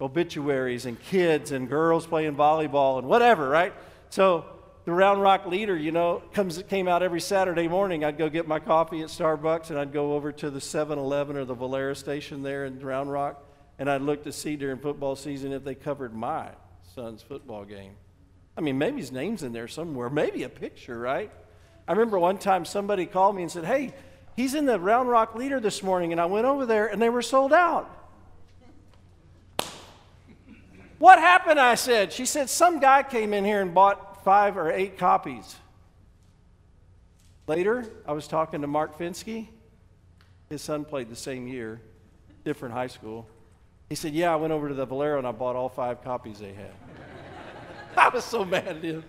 obituaries, 0.00 0.86
and 0.86 1.00
kids, 1.02 1.50
and 1.50 1.68
girls 1.68 2.06
playing 2.06 2.36
volleyball, 2.36 2.98
and 2.98 3.08
whatever, 3.08 3.48
right? 3.48 3.72
So 4.10 4.44
the 4.88 4.94
Round 4.94 5.20
Rock 5.20 5.44
leader, 5.44 5.76
you 5.76 5.92
know, 5.92 6.22
comes 6.32 6.62
came 6.62 6.88
out 6.88 7.02
every 7.02 7.20
Saturday 7.20 7.68
morning. 7.68 8.04
I'd 8.04 8.16
go 8.16 8.30
get 8.30 8.48
my 8.48 8.58
coffee 8.58 9.02
at 9.02 9.08
Starbucks, 9.08 9.68
and 9.68 9.78
I'd 9.78 9.92
go 9.92 10.14
over 10.14 10.32
to 10.32 10.48
the 10.48 10.60
7-Eleven 10.60 11.36
or 11.36 11.44
the 11.44 11.52
Valero 11.52 11.92
station 11.92 12.42
there 12.42 12.64
in 12.64 12.80
Round 12.80 13.12
Rock, 13.12 13.44
and 13.78 13.90
I'd 13.90 14.00
look 14.00 14.24
to 14.24 14.32
see 14.32 14.56
during 14.56 14.78
football 14.78 15.14
season 15.14 15.52
if 15.52 15.62
they 15.62 15.74
covered 15.74 16.14
my 16.14 16.48
son's 16.94 17.20
football 17.20 17.66
game. 17.66 17.92
I 18.56 18.62
mean, 18.62 18.78
maybe 18.78 18.96
his 18.96 19.12
name's 19.12 19.42
in 19.42 19.52
there 19.52 19.68
somewhere, 19.68 20.08
maybe 20.08 20.44
a 20.44 20.48
picture, 20.48 20.98
right? 20.98 21.30
I 21.86 21.92
remember 21.92 22.18
one 22.18 22.38
time 22.38 22.64
somebody 22.64 23.04
called 23.04 23.36
me 23.36 23.42
and 23.42 23.52
said, 23.52 23.66
"Hey, 23.66 23.92
he's 24.36 24.54
in 24.54 24.64
the 24.64 24.80
Round 24.80 25.10
Rock 25.10 25.34
leader 25.34 25.60
this 25.60 25.82
morning," 25.82 26.12
and 26.12 26.20
I 26.20 26.24
went 26.24 26.46
over 26.46 26.64
there, 26.64 26.86
and 26.86 27.02
they 27.02 27.10
were 27.10 27.20
sold 27.20 27.52
out. 27.52 27.94
What 30.98 31.18
happened? 31.18 31.60
I 31.60 31.74
said. 31.74 32.12
She 32.12 32.26
said, 32.26 32.50
Some 32.50 32.80
guy 32.80 33.04
came 33.04 33.32
in 33.32 33.44
here 33.44 33.62
and 33.62 33.72
bought 33.72 34.07
five 34.28 34.58
or 34.58 34.70
eight 34.70 34.98
copies. 34.98 35.56
Later, 37.46 37.86
I 38.06 38.12
was 38.12 38.28
talking 38.28 38.60
to 38.60 38.66
Mark 38.66 38.98
Finsky. 38.98 39.48
His 40.50 40.60
son 40.60 40.84
played 40.84 41.08
the 41.08 41.16
same 41.16 41.48
year, 41.48 41.80
different 42.44 42.74
high 42.74 42.88
school. 42.88 43.26
He 43.88 43.94
said, 43.94 44.12
Yeah, 44.12 44.30
I 44.30 44.36
went 44.36 44.52
over 44.52 44.68
to 44.68 44.74
the 44.74 44.84
Valero 44.84 45.16
and 45.16 45.26
I 45.26 45.32
bought 45.32 45.56
all 45.56 45.70
five 45.70 46.04
copies 46.04 46.40
they 46.40 46.52
had. 46.52 46.74
I 47.96 48.10
was 48.10 48.22
so 48.22 48.44
mad 48.44 48.68
at 48.68 48.84
him. 48.84 49.02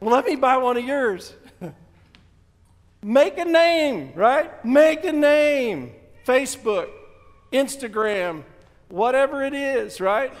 Well, 0.00 0.14
let 0.14 0.24
me 0.24 0.36
buy 0.36 0.56
one 0.56 0.78
of 0.78 0.84
yours. 0.86 1.34
Make 3.02 3.36
a 3.36 3.44
name, 3.44 4.14
right? 4.14 4.64
Make 4.64 5.04
a 5.04 5.12
name. 5.12 5.92
Facebook, 6.26 6.88
Instagram, 7.52 8.44
whatever 8.88 9.44
it 9.44 9.52
is, 9.52 10.00
right? 10.00 10.32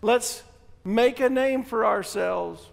Let's 0.00 0.42
make 0.82 1.20
a 1.20 1.28
name 1.28 1.62
for 1.62 1.84
ourselves 1.84 2.70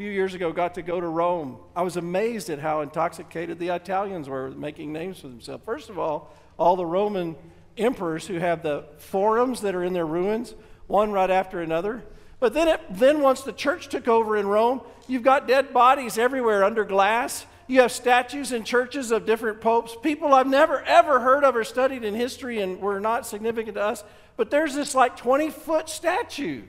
few 0.00 0.10
years 0.10 0.32
ago 0.32 0.50
got 0.50 0.76
to 0.76 0.80
go 0.80 0.98
to 0.98 1.06
Rome. 1.06 1.58
I 1.76 1.82
was 1.82 1.98
amazed 1.98 2.48
at 2.48 2.58
how 2.58 2.80
intoxicated 2.80 3.58
the 3.58 3.68
Italians 3.68 4.30
were 4.30 4.50
making 4.50 4.94
names 4.94 5.20
for 5.20 5.28
themselves. 5.28 5.62
First 5.62 5.90
of 5.90 5.98
all, 5.98 6.34
all 6.58 6.74
the 6.74 6.86
Roman 6.86 7.36
emperors 7.76 8.26
who 8.26 8.38
have 8.38 8.62
the 8.62 8.86
forums 8.96 9.60
that 9.60 9.74
are 9.74 9.84
in 9.84 9.92
their 9.92 10.06
ruins, 10.06 10.54
one 10.86 11.12
right 11.12 11.28
after 11.28 11.60
another. 11.60 12.02
But 12.38 12.54
then, 12.54 12.68
it, 12.68 12.80
then 12.88 13.20
once 13.20 13.42
the 13.42 13.52
church 13.52 13.88
took 13.88 14.08
over 14.08 14.38
in 14.38 14.46
Rome, 14.46 14.80
you've 15.06 15.22
got 15.22 15.46
dead 15.46 15.70
bodies 15.74 16.16
everywhere 16.16 16.64
under 16.64 16.86
glass. 16.86 17.44
You 17.66 17.82
have 17.82 17.92
statues 17.92 18.52
in 18.52 18.64
churches 18.64 19.10
of 19.10 19.26
different 19.26 19.60
popes, 19.60 19.94
people 20.02 20.32
I've 20.32 20.46
never 20.46 20.80
ever 20.80 21.20
heard 21.20 21.44
of 21.44 21.56
or 21.56 21.62
studied 21.64 22.04
in 22.04 22.14
history 22.14 22.62
and 22.62 22.80
were 22.80 23.00
not 23.00 23.26
significant 23.26 23.74
to 23.74 23.82
us. 23.82 24.02
But 24.38 24.50
there's 24.50 24.74
this 24.74 24.94
like 24.94 25.18
20 25.18 25.50
foot 25.50 25.90
statue 25.90 26.62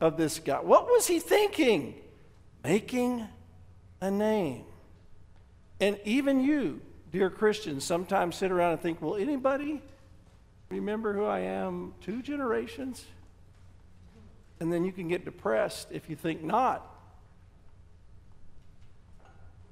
of 0.00 0.16
this 0.16 0.38
guy. 0.38 0.60
What 0.60 0.86
was 0.86 1.08
he 1.08 1.18
thinking? 1.18 2.02
Making 2.62 3.26
a 4.00 4.10
name. 4.10 4.64
And 5.80 5.98
even 6.04 6.40
you, 6.40 6.80
dear 7.12 7.30
Christians, 7.30 7.84
sometimes 7.84 8.36
sit 8.36 8.50
around 8.50 8.72
and 8.72 8.80
think, 8.80 9.00
will 9.00 9.16
anybody 9.16 9.82
remember 10.68 11.12
who 11.12 11.24
I 11.24 11.40
am 11.40 11.94
two 12.00 12.22
generations? 12.22 13.04
And 14.60 14.72
then 14.72 14.84
you 14.84 14.92
can 14.92 15.08
get 15.08 15.24
depressed 15.24 15.88
if 15.92 16.10
you 16.10 16.16
think 16.16 16.42
not. 16.42 16.84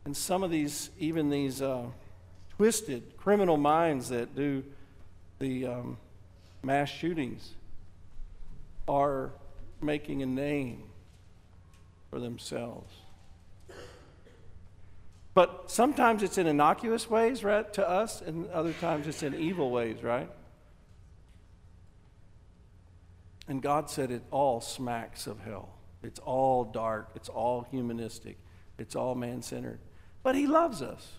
And 0.04 0.16
some 0.16 0.44
of 0.44 0.50
these, 0.52 0.90
even 0.98 1.30
these 1.30 1.60
uh, 1.60 1.86
twisted 2.56 3.16
criminal 3.16 3.56
minds 3.56 4.08
that 4.10 4.36
do 4.36 4.62
the 5.40 5.66
um, 5.66 5.98
mass 6.62 6.88
shootings, 6.88 7.50
are 8.86 9.32
making 9.82 10.22
a 10.22 10.26
name 10.26 10.84
for 12.10 12.20
themselves. 12.20 12.92
But 15.34 15.70
sometimes 15.70 16.22
it's 16.22 16.38
in 16.38 16.46
innocuous 16.46 17.10
ways, 17.10 17.44
right, 17.44 17.70
to 17.74 17.86
us, 17.86 18.22
and 18.22 18.48
other 18.50 18.72
times 18.72 19.06
it's 19.06 19.22
in 19.22 19.34
evil 19.34 19.70
ways, 19.70 20.02
right? 20.02 20.30
And 23.48 23.62
God 23.62 23.90
said 23.90 24.10
it 24.10 24.22
all 24.30 24.62
smacks 24.62 25.26
of 25.26 25.40
hell. 25.40 25.74
It's 26.02 26.20
all 26.20 26.64
dark. 26.64 27.10
It's 27.14 27.28
all 27.28 27.66
humanistic. 27.70 28.38
It's 28.78 28.96
all 28.96 29.14
man 29.14 29.42
centered. 29.42 29.78
But 30.22 30.36
He 30.36 30.46
loves 30.46 30.80
us. 30.80 31.12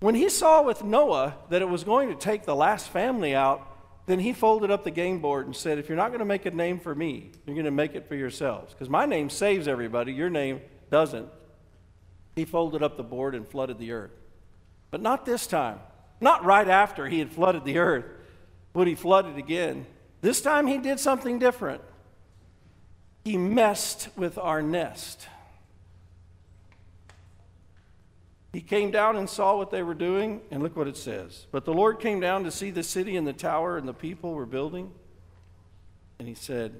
When 0.00 0.14
He 0.14 0.30
saw 0.30 0.62
with 0.62 0.82
Noah 0.82 1.36
that 1.50 1.60
it 1.60 1.68
was 1.68 1.84
going 1.84 2.08
to 2.08 2.14
take 2.14 2.44
the 2.44 2.56
last 2.56 2.88
family 2.88 3.34
out, 3.34 3.67
then 4.08 4.20
he 4.20 4.32
folded 4.32 4.70
up 4.70 4.84
the 4.84 4.90
game 4.90 5.20
board 5.20 5.44
and 5.44 5.54
said, 5.54 5.78
If 5.78 5.90
you're 5.90 5.96
not 5.96 6.08
going 6.08 6.20
to 6.20 6.24
make 6.24 6.46
a 6.46 6.50
name 6.50 6.80
for 6.80 6.94
me, 6.94 7.30
you're 7.44 7.54
going 7.54 7.66
to 7.66 7.70
make 7.70 7.94
it 7.94 8.08
for 8.08 8.14
yourselves. 8.14 8.72
Because 8.72 8.88
my 8.88 9.04
name 9.04 9.28
saves 9.28 9.68
everybody, 9.68 10.14
your 10.14 10.30
name 10.30 10.62
doesn't. 10.90 11.28
He 12.34 12.46
folded 12.46 12.82
up 12.82 12.96
the 12.96 13.02
board 13.02 13.34
and 13.34 13.46
flooded 13.46 13.78
the 13.78 13.92
earth. 13.92 14.12
But 14.90 15.02
not 15.02 15.26
this 15.26 15.46
time. 15.46 15.80
Not 16.22 16.42
right 16.42 16.66
after 16.66 17.06
he 17.06 17.18
had 17.18 17.30
flooded 17.30 17.64
the 17.64 17.76
earth. 17.76 18.06
would 18.72 18.88
he 18.88 18.94
flood 18.94 19.26
it 19.26 19.36
again. 19.36 19.84
This 20.22 20.40
time 20.40 20.66
he 20.66 20.78
did 20.78 20.98
something 20.98 21.38
different. 21.38 21.82
He 23.26 23.36
messed 23.36 24.08
with 24.16 24.38
our 24.38 24.62
nest. 24.62 25.28
He 28.52 28.60
came 28.60 28.90
down 28.90 29.16
and 29.16 29.28
saw 29.28 29.56
what 29.56 29.70
they 29.70 29.82
were 29.82 29.94
doing, 29.94 30.40
and 30.50 30.62
look 30.62 30.74
what 30.76 30.88
it 30.88 30.96
says. 30.96 31.46
But 31.50 31.64
the 31.64 31.74
Lord 31.74 32.00
came 32.00 32.18
down 32.18 32.44
to 32.44 32.50
see 32.50 32.70
the 32.70 32.82
city 32.82 33.16
and 33.16 33.26
the 33.26 33.32
tower 33.32 33.76
and 33.76 33.86
the 33.86 33.92
people 33.92 34.32
were 34.32 34.46
building. 34.46 34.90
And 36.18 36.26
he 36.26 36.34
said, 36.34 36.74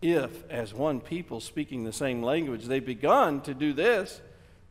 If, 0.00 0.48
as 0.48 0.72
one 0.72 1.00
people 1.00 1.40
speaking 1.40 1.84
the 1.84 1.92
same 1.92 2.22
language, 2.22 2.66
they've 2.66 2.84
begun 2.84 3.40
to 3.42 3.54
do 3.54 3.72
this, 3.72 4.20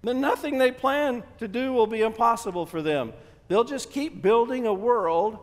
then 0.03 0.21
nothing 0.21 0.57
they 0.57 0.71
plan 0.71 1.23
to 1.39 1.47
do 1.47 1.73
will 1.73 1.87
be 1.87 2.01
impossible 2.01 2.65
for 2.65 2.81
them. 2.81 3.13
They'll 3.47 3.63
just 3.63 3.91
keep 3.91 4.21
building 4.21 4.65
a 4.65 4.73
world 4.73 5.37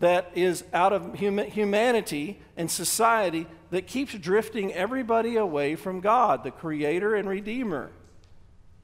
that 0.00 0.32
is 0.34 0.64
out 0.72 0.92
of 0.92 1.14
humanity 1.14 2.40
and 2.56 2.68
society 2.68 3.46
that 3.70 3.86
keeps 3.86 4.12
drifting 4.14 4.72
everybody 4.72 5.36
away 5.36 5.76
from 5.76 6.00
God, 6.00 6.42
the 6.42 6.50
Creator 6.50 7.14
and 7.14 7.28
Redeemer, 7.28 7.92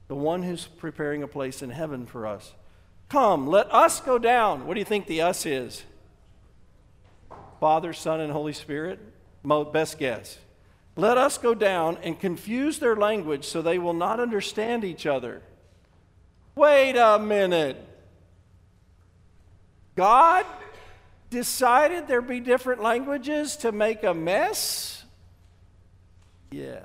the 0.09 0.15
one 0.15 0.43
who's 0.43 0.65
preparing 0.65 1.23
a 1.23 1.27
place 1.27 1.61
in 1.61 1.69
heaven 1.69 2.05
for 2.05 2.27
us. 2.27 2.53
Come, 3.07 3.47
let 3.47 3.73
us 3.73 4.01
go 4.01 4.19
down. 4.19 4.67
What 4.67 4.73
do 4.73 4.79
you 4.79 4.85
think 4.85 5.07
the 5.07 5.21
us 5.21 5.45
is? 5.45 5.83
Father, 7.59 7.93
Son, 7.93 8.19
and 8.19 8.33
Holy 8.33 8.53
Spirit? 8.53 8.99
Best 9.71 9.97
guess. 9.97 10.39
Let 10.95 11.17
us 11.17 11.37
go 11.37 11.53
down 11.53 11.97
and 12.03 12.19
confuse 12.19 12.79
their 12.79 12.95
language 12.95 13.45
so 13.45 13.61
they 13.61 13.77
will 13.77 13.93
not 13.93 14.19
understand 14.19 14.83
each 14.83 15.05
other. 15.05 15.41
Wait 16.55 16.97
a 16.97 17.17
minute. 17.19 17.77
God 19.95 20.45
decided 21.29 22.07
there'd 22.07 22.27
be 22.27 22.39
different 22.39 22.81
languages 22.81 23.57
to 23.57 23.71
make 23.71 24.03
a 24.03 24.13
mess? 24.13 25.03
Yes. 26.51 26.83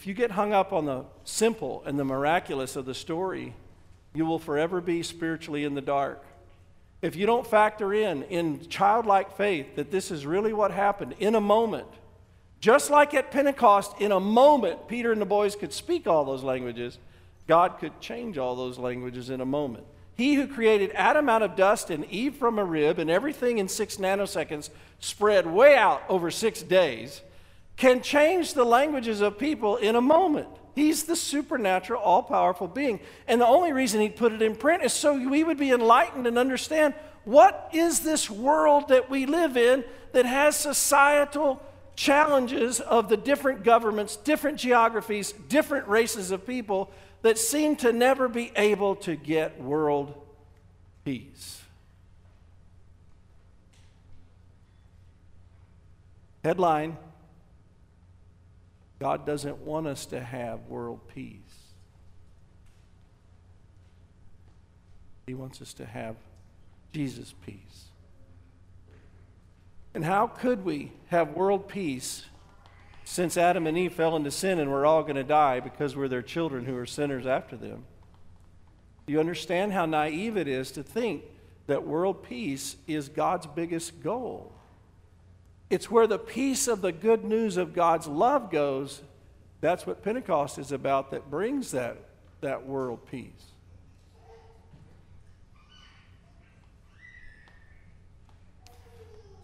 If 0.00 0.06
you 0.06 0.14
get 0.14 0.30
hung 0.30 0.54
up 0.54 0.72
on 0.72 0.86
the 0.86 1.04
simple 1.24 1.82
and 1.84 1.98
the 1.98 2.06
miraculous 2.06 2.74
of 2.74 2.86
the 2.86 2.94
story, 2.94 3.52
you 4.14 4.24
will 4.24 4.38
forever 4.38 4.80
be 4.80 5.02
spiritually 5.02 5.64
in 5.64 5.74
the 5.74 5.82
dark. 5.82 6.24
If 7.02 7.16
you 7.16 7.26
don't 7.26 7.46
factor 7.46 7.92
in, 7.92 8.22
in 8.22 8.66
childlike 8.70 9.36
faith, 9.36 9.76
that 9.76 9.90
this 9.90 10.10
is 10.10 10.24
really 10.24 10.54
what 10.54 10.70
happened 10.70 11.16
in 11.18 11.34
a 11.34 11.40
moment, 11.40 11.86
just 12.60 12.88
like 12.88 13.12
at 13.12 13.30
Pentecost, 13.30 13.92
in 14.00 14.10
a 14.10 14.18
moment, 14.18 14.88
Peter 14.88 15.12
and 15.12 15.20
the 15.20 15.26
boys 15.26 15.54
could 15.54 15.70
speak 15.70 16.06
all 16.06 16.24
those 16.24 16.42
languages. 16.42 16.96
God 17.46 17.76
could 17.78 18.00
change 18.00 18.38
all 18.38 18.56
those 18.56 18.78
languages 18.78 19.28
in 19.28 19.42
a 19.42 19.46
moment. 19.46 19.84
He 20.16 20.32
who 20.32 20.46
created 20.48 20.92
Adam 20.94 21.28
out 21.28 21.42
of 21.42 21.56
dust 21.56 21.90
and 21.90 22.06
Eve 22.06 22.36
from 22.36 22.58
a 22.58 22.64
rib 22.64 22.98
and 22.98 23.10
everything 23.10 23.58
in 23.58 23.68
six 23.68 23.98
nanoseconds 23.98 24.70
spread 24.98 25.46
way 25.46 25.76
out 25.76 26.02
over 26.08 26.30
six 26.30 26.62
days 26.62 27.20
can 27.80 28.02
change 28.02 28.52
the 28.52 28.62
languages 28.62 29.22
of 29.22 29.38
people 29.38 29.78
in 29.78 29.96
a 29.96 30.00
moment. 30.02 30.46
He's 30.74 31.04
the 31.04 31.16
supernatural, 31.16 32.02
all 32.02 32.22
powerful 32.22 32.68
being. 32.68 33.00
And 33.26 33.40
the 33.40 33.46
only 33.46 33.72
reason 33.72 34.02
he 34.02 34.10
put 34.10 34.34
it 34.34 34.42
in 34.42 34.54
print 34.54 34.82
is 34.82 34.92
so 34.92 35.14
we 35.14 35.42
would 35.42 35.56
be 35.56 35.70
enlightened 35.70 36.26
and 36.26 36.36
understand 36.36 36.92
what 37.24 37.70
is 37.72 38.00
this 38.00 38.28
world 38.28 38.88
that 38.88 39.08
we 39.08 39.24
live 39.24 39.56
in 39.56 39.82
that 40.12 40.26
has 40.26 40.56
societal 40.56 41.62
challenges 41.96 42.80
of 42.80 43.08
the 43.08 43.16
different 43.16 43.64
governments, 43.64 44.16
different 44.16 44.58
geographies, 44.58 45.32
different 45.48 45.88
races 45.88 46.30
of 46.32 46.46
people 46.46 46.90
that 47.22 47.38
seem 47.38 47.76
to 47.76 47.94
never 47.94 48.28
be 48.28 48.52
able 48.56 48.94
to 48.96 49.16
get 49.16 49.58
world 49.58 50.12
peace. 51.02 51.62
Headline 56.44 56.98
God 59.00 59.26
doesn't 59.26 59.58
want 59.58 59.86
us 59.86 60.06
to 60.06 60.20
have 60.20 60.60
world 60.68 61.00
peace. 61.08 61.40
He 65.26 65.34
wants 65.34 65.60
us 65.60 65.72
to 65.74 65.86
have 65.86 66.16
Jesus' 66.92 67.34
peace. 67.44 67.86
And 69.94 70.04
how 70.04 70.28
could 70.28 70.64
we 70.64 70.92
have 71.08 71.30
world 71.30 71.66
peace 71.66 72.24
since 73.10 73.36
Adam 73.36 73.66
and 73.66 73.76
Eve 73.76 73.92
fell 73.92 74.14
into 74.14 74.30
sin 74.30 74.60
and 74.60 74.70
we're 74.70 74.86
all 74.86 75.02
going 75.02 75.16
to 75.16 75.24
die 75.24 75.58
because 75.58 75.96
we're 75.96 76.06
their 76.06 76.22
children 76.22 76.64
who 76.64 76.76
are 76.76 76.86
sinners 76.86 77.26
after 77.26 77.56
them. 77.56 77.84
Do 79.04 79.12
you 79.12 79.18
understand 79.18 79.72
how 79.72 79.84
naive 79.84 80.36
it 80.36 80.46
is 80.46 80.70
to 80.72 80.84
think 80.84 81.24
that 81.66 81.84
world 81.84 82.22
peace 82.22 82.76
is 82.86 83.08
God's 83.08 83.46
biggest 83.48 84.00
goal? 84.00 84.52
It's 85.70 85.90
where 85.90 86.06
the 86.06 86.18
peace 86.18 86.68
of 86.68 86.82
the 86.82 86.92
good 86.92 87.24
news 87.24 87.56
of 87.56 87.72
God's 87.72 88.06
love 88.06 88.50
goes. 88.50 89.00
That's 89.60 89.86
what 89.86 90.02
Pentecost 90.02 90.58
is 90.58 90.72
about, 90.72 91.12
that 91.12 91.30
brings 91.30 91.70
that, 91.70 91.96
that 92.40 92.66
world 92.66 93.06
peace. 93.10 93.30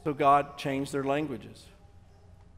So 0.05 0.13
God 0.13 0.59
changed 0.59 0.93
their 0.93 1.05
languages. 1.05 1.65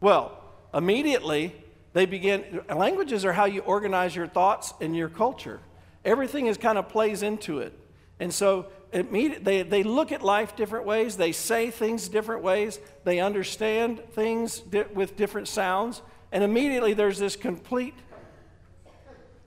Well, 0.00 0.38
immediately 0.74 1.54
they 1.92 2.06
begin 2.06 2.60
languages 2.74 3.24
are 3.24 3.32
how 3.32 3.46
you 3.46 3.60
organize 3.62 4.14
your 4.14 4.26
thoughts 4.26 4.74
and 4.80 4.94
your 4.94 5.08
culture 5.08 5.60
everything 6.04 6.46
is 6.46 6.56
kind 6.56 6.78
of 6.78 6.88
plays 6.88 7.22
into 7.22 7.58
it 7.58 7.72
and 8.20 8.32
so 8.32 8.66
they, 8.90 9.62
they 9.62 9.82
look 9.82 10.12
at 10.12 10.22
life 10.22 10.56
different 10.56 10.86
ways 10.86 11.16
they 11.16 11.32
say 11.32 11.70
things 11.70 12.08
different 12.08 12.42
ways 12.42 12.78
they 13.04 13.20
understand 13.20 14.00
things 14.12 14.60
di- 14.60 14.84
with 14.94 15.16
different 15.16 15.48
sounds 15.48 16.02
and 16.32 16.42
immediately 16.42 16.94
there's 16.94 17.18
this 17.18 17.36
complete 17.36 17.94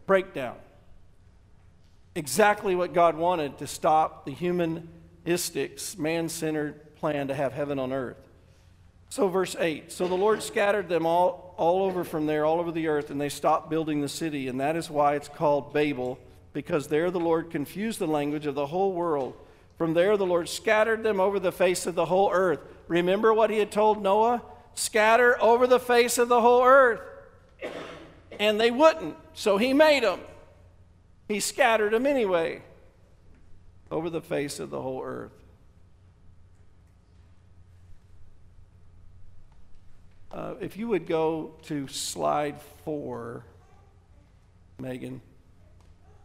breakdown 0.05 0.55
exactly 2.15 2.75
what 2.75 2.93
god 2.93 3.15
wanted 3.15 3.57
to 3.57 3.65
stop 3.65 4.25
the 4.25 4.31
humanistic 4.31 5.79
man-centered 5.97 6.95
plan 6.95 7.27
to 7.27 7.33
have 7.33 7.53
heaven 7.53 7.79
on 7.79 7.91
earth 7.91 8.17
so, 9.11 9.27
verse 9.27 9.57
8 9.59 9.91
So 9.91 10.07
the 10.07 10.15
Lord 10.15 10.41
scattered 10.41 10.87
them 10.87 11.05
all, 11.05 11.53
all 11.57 11.83
over 11.83 12.05
from 12.05 12.27
there, 12.27 12.45
all 12.45 12.61
over 12.61 12.71
the 12.71 12.87
earth, 12.87 13.09
and 13.09 13.19
they 13.19 13.27
stopped 13.27 13.69
building 13.69 13.99
the 13.99 14.07
city. 14.07 14.47
And 14.47 14.61
that 14.61 14.77
is 14.77 14.89
why 14.89 15.15
it's 15.15 15.27
called 15.27 15.73
Babel, 15.73 16.17
because 16.53 16.87
there 16.87 17.11
the 17.11 17.19
Lord 17.19 17.49
confused 17.49 17.99
the 17.99 18.07
language 18.07 18.45
of 18.45 18.55
the 18.55 18.67
whole 18.67 18.93
world. 18.93 19.35
From 19.77 19.93
there, 19.93 20.17
the 20.17 20.25
Lord 20.25 20.49
scattered 20.49 21.03
them 21.03 21.19
over 21.19 21.39
the 21.39 21.51
face 21.51 21.85
of 21.85 21.95
the 21.95 22.05
whole 22.05 22.29
earth. 22.31 22.59
Remember 22.87 23.33
what 23.33 23.49
he 23.49 23.57
had 23.57 23.71
told 23.71 24.01
Noah? 24.01 24.43
Scatter 24.75 25.41
over 25.41 25.65
the 25.67 25.79
face 25.79 26.17
of 26.17 26.29
the 26.29 26.41
whole 26.41 26.63
earth. 26.63 27.01
And 28.39 28.59
they 28.59 28.71
wouldn't, 28.71 29.15
so 29.33 29.57
he 29.57 29.73
made 29.73 30.03
them. 30.03 30.19
He 31.27 31.39
scattered 31.39 31.93
them 31.93 32.05
anyway 32.05 32.61
over 33.89 34.09
the 34.09 34.21
face 34.21 34.59
of 34.59 34.69
the 34.69 34.81
whole 34.81 35.01
earth. 35.03 35.31
Uh, 40.31 40.55
if 40.61 40.77
you 40.77 40.87
would 40.87 41.07
go 41.07 41.55
to 41.63 41.87
slide 41.87 42.61
four, 42.85 43.43
Megan. 44.79 45.21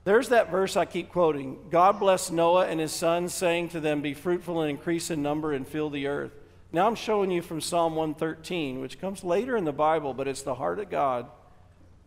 There's 0.06 0.28
that 0.28 0.52
verse 0.52 0.76
I 0.76 0.84
keep 0.84 1.08
quoting. 1.08 1.58
God 1.68 1.98
blessed 1.98 2.32
Noah 2.32 2.68
and 2.68 2.78
his 2.78 2.92
sons, 2.92 3.34
saying 3.34 3.70
to 3.70 3.80
them, 3.80 4.02
Be 4.02 4.14
fruitful 4.14 4.60
and 4.60 4.70
increase 4.70 5.10
in 5.10 5.20
number 5.20 5.52
and 5.52 5.66
fill 5.66 5.90
the 5.90 6.06
earth. 6.06 6.30
Now 6.70 6.86
I'm 6.86 6.94
showing 6.94 7.32
you 7.32 7.42
from 7.42 7.60
Psalm 7.60 7.96
113, 7.96 8.80
which 8.80 9.00
comes 9.00 9.24
later 9.24 9.56
in 9.56 9.64
the 9.64 9.72
Bible, 9.72 10.14
but 10.14 10.28
it's 10.28 10.42
the 10.42 10.54
heart 10.54 10.78
of 10.78 10.90
God. 10.90 11.26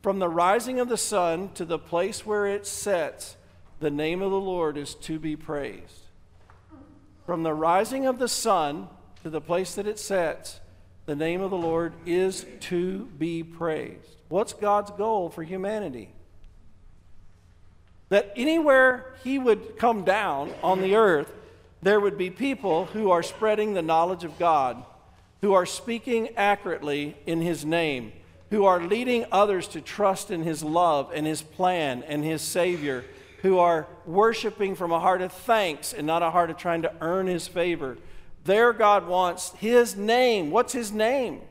From 0.02 0.20
the 0.20 0.30
rising 0.30 0.80
of 0.80 0.88
the 0.88 0.96
sun 0.96 1.50
to 1.56 1.66
the 1.66 1.78
place 1.78 2.26
where 2.26 2.48
it 2.48 2.66
sets, 2.66 3.36
the 3.82 3.92
name 3.92 4.22
of 4.22 4.32
the 4.32 4.40
Lord 4.40 4.78
is 4.78 4.96
to 4.96 5.20
be 5.20 5.36
praised. 5.36 6.04
From 7.26 7.44
the 7.44 7.54
rising 7.54 8.06
of 8.06 8.18
the 8.18 8.30
sun 8.30 8.88
to 9.24 9.30
the 9.30 9.42
place 9.42 9.76
that 9.76 9.88
it 9.88 10.00
sets, 10.00 10.62
the 11.06 11.18
name 11.18 11.42
of 11.42 11.52
the 11.52 11.58
Lord 11.58 11.92
is 12.06 12.46
to 12.62 13.08
be 13.18 13.44
praised. 13.44 14.22
What's 14.30 14.54
God's 14.54 14.92
goal 14.92 15.30
for 15.30 15.44
humanity? 15.44 16.14
That 18.10 18.32
anywhere 18.36 19.14
He 19.24 19.40
would 19.40 19.78
come 19.78 20.04
down 20.04 20.52
on 20.62 20.82
the 20.82 20.96
earth, 20.96 21.32
there 21.82 22.00
would 22.00 22.18
be 22.18 22.30
people 22.30 22.86
who 22.88 23.12
are 23.12 23.24
spreading 23.24 23.74
the 23.74 23.82
knowledge 23.82 24.24
of 24.24 24.38
God, 24.38 24.84
who 25.42 25.54
are 25.54 25.66
speaking 25.66 26.30
accurately 26.36 27.16
in 27.26 27.42
His 27.42 27.66
name, 27.66 28.12
who 28.50 28.66
are 28.66 28.82
leading 28.82 29.26
others 29.32 29.68
to 29.70 29.82
trust 29.82 30.32
in 30.32 30.44
His 30.44 30.64
love 30.64 31.12
and 31.14 31.26
His 31.26 31.42
plan 31.42 32.04
and 32.08 32.24
His 32.24 32.42
Savior, 32.42 33.06
who 33.42 33.58
are 33.58 33.88
worshiping 34.06 34.76
from 34.76 34.92
a 34.92 35.00
heart 35.00 35.22
of 35.22 35.32
thanks 35.32 35.94
and 35.94 36.06
not 36.06 36.24
a 36.24 36.32
heart 36.32 36.50
of 36.50 36.58
trying 36.58 36.82
to 36.82 36.94
earn 37.00 37.28
His 37.28 37.48
favor 37.48 37.98
there, 38.46 38.74
God 38.74 39.08
wants 39.08 39.52
His 39.60 39.96
name. 39.96 40.52
What's 40.52 40.74
His 40.74 40.92
name? 40.92 41.42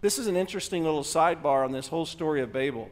This 0.00 0.18
is 0.18 0.26
an 0.26 0.36
interesting 0.36 0.84
little 0.84 1.02
sidebar 1.02 1.64
on 1.64 1.72
this 1.72 1.88
whole 1.88 2.06
story 2.06 2.40
of 2.40 2.52
Babel. 2.52 2.90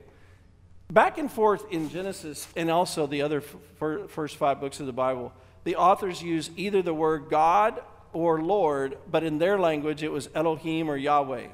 Back 0.91 1.19
and 1.19 1.31
forth 1.31 1.65
in 1.71 1.89
Genesis 1.91 2.47
and 2.57 2.71
also 2.71 3.07
the 3.07 3.23
other 3.23 3.41
first 3.41 4.37
five 4.37 4.61
books 4.61 4.81
of 4.81 4.87
the 4.87 4.93
Bible, 4.93 5.33
the 5.65 5.77
authors 5.77 6.23
use 6.23 6.51
either 6.57 6.83
the 6.83 6.95
word 6.95 7.27
God 7.29 7.81
or 8.13 8.41
Lord, 8.41 8.97
but 9.11 9.23
in 9.25 9.39
their 9.39 9.59
language 9.59 10.03
it 10.03 10.13
was 10.13 10.29
Elohim 10.35 10.89
or 10.89 10.97
Yahweh. 10.97 11.49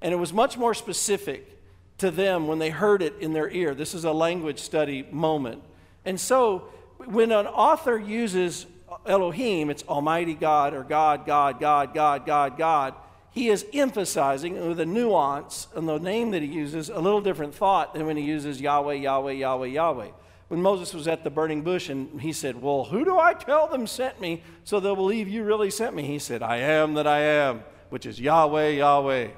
And 0.00 0.12
it 0.12 0.16
was 0.16 0.32
much 0.32 0.56
more 0.56 0.74
specific 0.74 1.58
to 1.98 2.10
them 2.10 2.46
when 2.46 2.58
they 2.58 2.70
heard 2.70 3.02
it 3.02 3.14
in 3.20 3.32
their 3.32 3.50
ear. 3.50 3.74
This 3.74 3.94
is 3.94 4.04
a 4.04 4.12
language 4.12 4.58
study 4.60 5.06
moment. 5.10 5.62
And 6.04 6.18
so 6.18 6.70
when 6.96 7.30
an 7.32 7.46
author 7.46 7.98
uses 7.98 8.66
Elohim, 9.06 9.68
it's 9.68 9.84
Almighty 9.84 10.34
God 10.34 10.72
or 10.72 10.82
God, 10.82 11.26
God, 11.26 11.60
God, 11.60 11.94
God, 11.94 12.26
God, 12.26 12.56
God 12.58 12.94
he 13.32 13.48
is 13.48 13.64
emphasizing 13.72 14.68
with 14.68 14.80
a 14.80 14.86
nuance 14.86 15.68
in 15.76 15.86
the 15.86 15.98
name 15.98 16.32
that 16.32 16.42
he 16.42 16.48
uses 16.48 16.88
a 16.88 16.98
little 16.98 17.20
different 17.20 17.54
thought 17.54 17.94
than 17.94 18.06
when 18.06 18.16
he 18.16 18.24
uses 18.24 18.60
Yahweh, 18.60 18.94
Yahweh, 18.94 19.32
Yahweh, 19.32 19.66
Yahweh. 19.68 20.08
When 20.48 20.60
Moses 20.60 20.92
was 20.92 21.06
at 21.06 21.22
the 21.22 21.30
burning 21.30 21.62
bush 21.62 21.88
and 21.88 22.20
he 22.20 22.32
said, 22.32 22.60
Well, 22.60 22.84
who 22.84 23.04
do 23.04 23.18
I 23.18 23.34
tell 23.34 23.68
them 23.68 23.86
sent 23.86 24.20
me 24.20 24.42
so 24.64 24.80
they'll 24.80 24.96
believe 24.96 25.28
you 25.28 25.44
really 25.44 25.70
sent 25.70 25.94
me? 25.94 26.02
He 26.02 26.18
said, 26.18 26.42
I 26.42 26.56
am 26.56 26.94
that 26.94 27.06
I 27.06 27.20
am, 27.20 27.62
which 27.88 28.04
is 28.04 28.20
Yahweh, 28.20 28.70
Yahweh. 28.70 29.28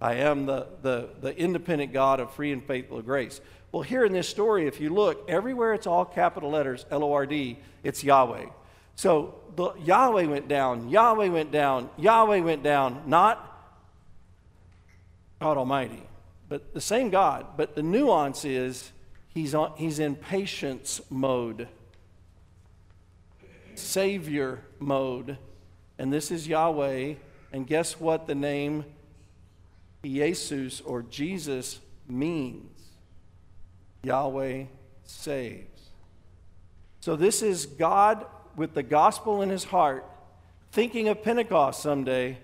I 0.00 0.14
am 0.14 0.46
the, 0.46 0.68
the, 0.82 1.08
the 1.20 1.36
independent 1.36 1.92
God 1.92 2.20
of 2.20 2.32
free 2.32 2.52
and 2.52 2.64
faithful 2.64 3.02
grace. 3.02 3.40
Well, 3.72 3.82
here 3.82 4.04
in 4.04 4.12
this 4.12 4.28
story, 4.28 4.68
if 4.68 4.80
you 4.80 4.90
look, 4.90 5.28
everywhere 5.28 5.74
it's 5.74 5.88
all 5.88 6.04
capital 6.04 6.50
letters, 6.50 6.86
L 6.90 7.02
O 7.02 7.12
R 7.12 7.26
D, 7.26 7.58
it's 7.82 8.04
Yahweh. 8.04 8.46
So 9.00 9.36
the, 9.56 9.72
Yahweh 9.82 10.26
went 10.26 10.46
down, 10.46 10.90
Yahweh 10.90 11.28
went 11.28 11.50
down, 11.50 11.88
Yahweh 11.96 12.40
went 12.40 12.62
down, 12.62 13.04
not 13.06 13.72
God 15.40 15.56
Almighty, 15.56 16.02
but 16.50 16.74
the 16.74 16.82
same 16.82 17.08
God. 17.08 17.46
But 17.56 17.74
the 17.74 17.82
nuance 17.82 18.44
is 18.44 18.92
he's, 19.28 19.54
on, 19.54 19.72
he's 19.78 20.00
in 20.00 20.16
patience 20.16 21.00
mode, 21.08 21.66
Savior 23.74 24.60
mode. 24.78 25.38
And 25.98 26.12
this 26.12 26.30
is 26.30 26.46
Yahweh. 26.46 27.14
And 27.54 27.66
guess 27.66 27.98
what 27.98 28.26
the 28.26 28.34
name 28.34 28.84
Jesus 30.04 30.82
or 30.82 31.00
Jesus 31.00 31.80
means? 32.06 32.82
Yahweh 34.02 34.64
saves. 35.04 35.88
So 37.00 37.16
this 37.16 37.40
is 37.40 37.64
God 37.64 38.26
with 38.60 38.74
the 38.74 38.82
gospel 38.82 39.40
in 39.40 39.48
his 39.48 39.64
heart, 39.64 40.04
thinking 40.70 41.08
of 41.08 41.22
Pentecost 41.22 41.82
someday, 41.82 42.36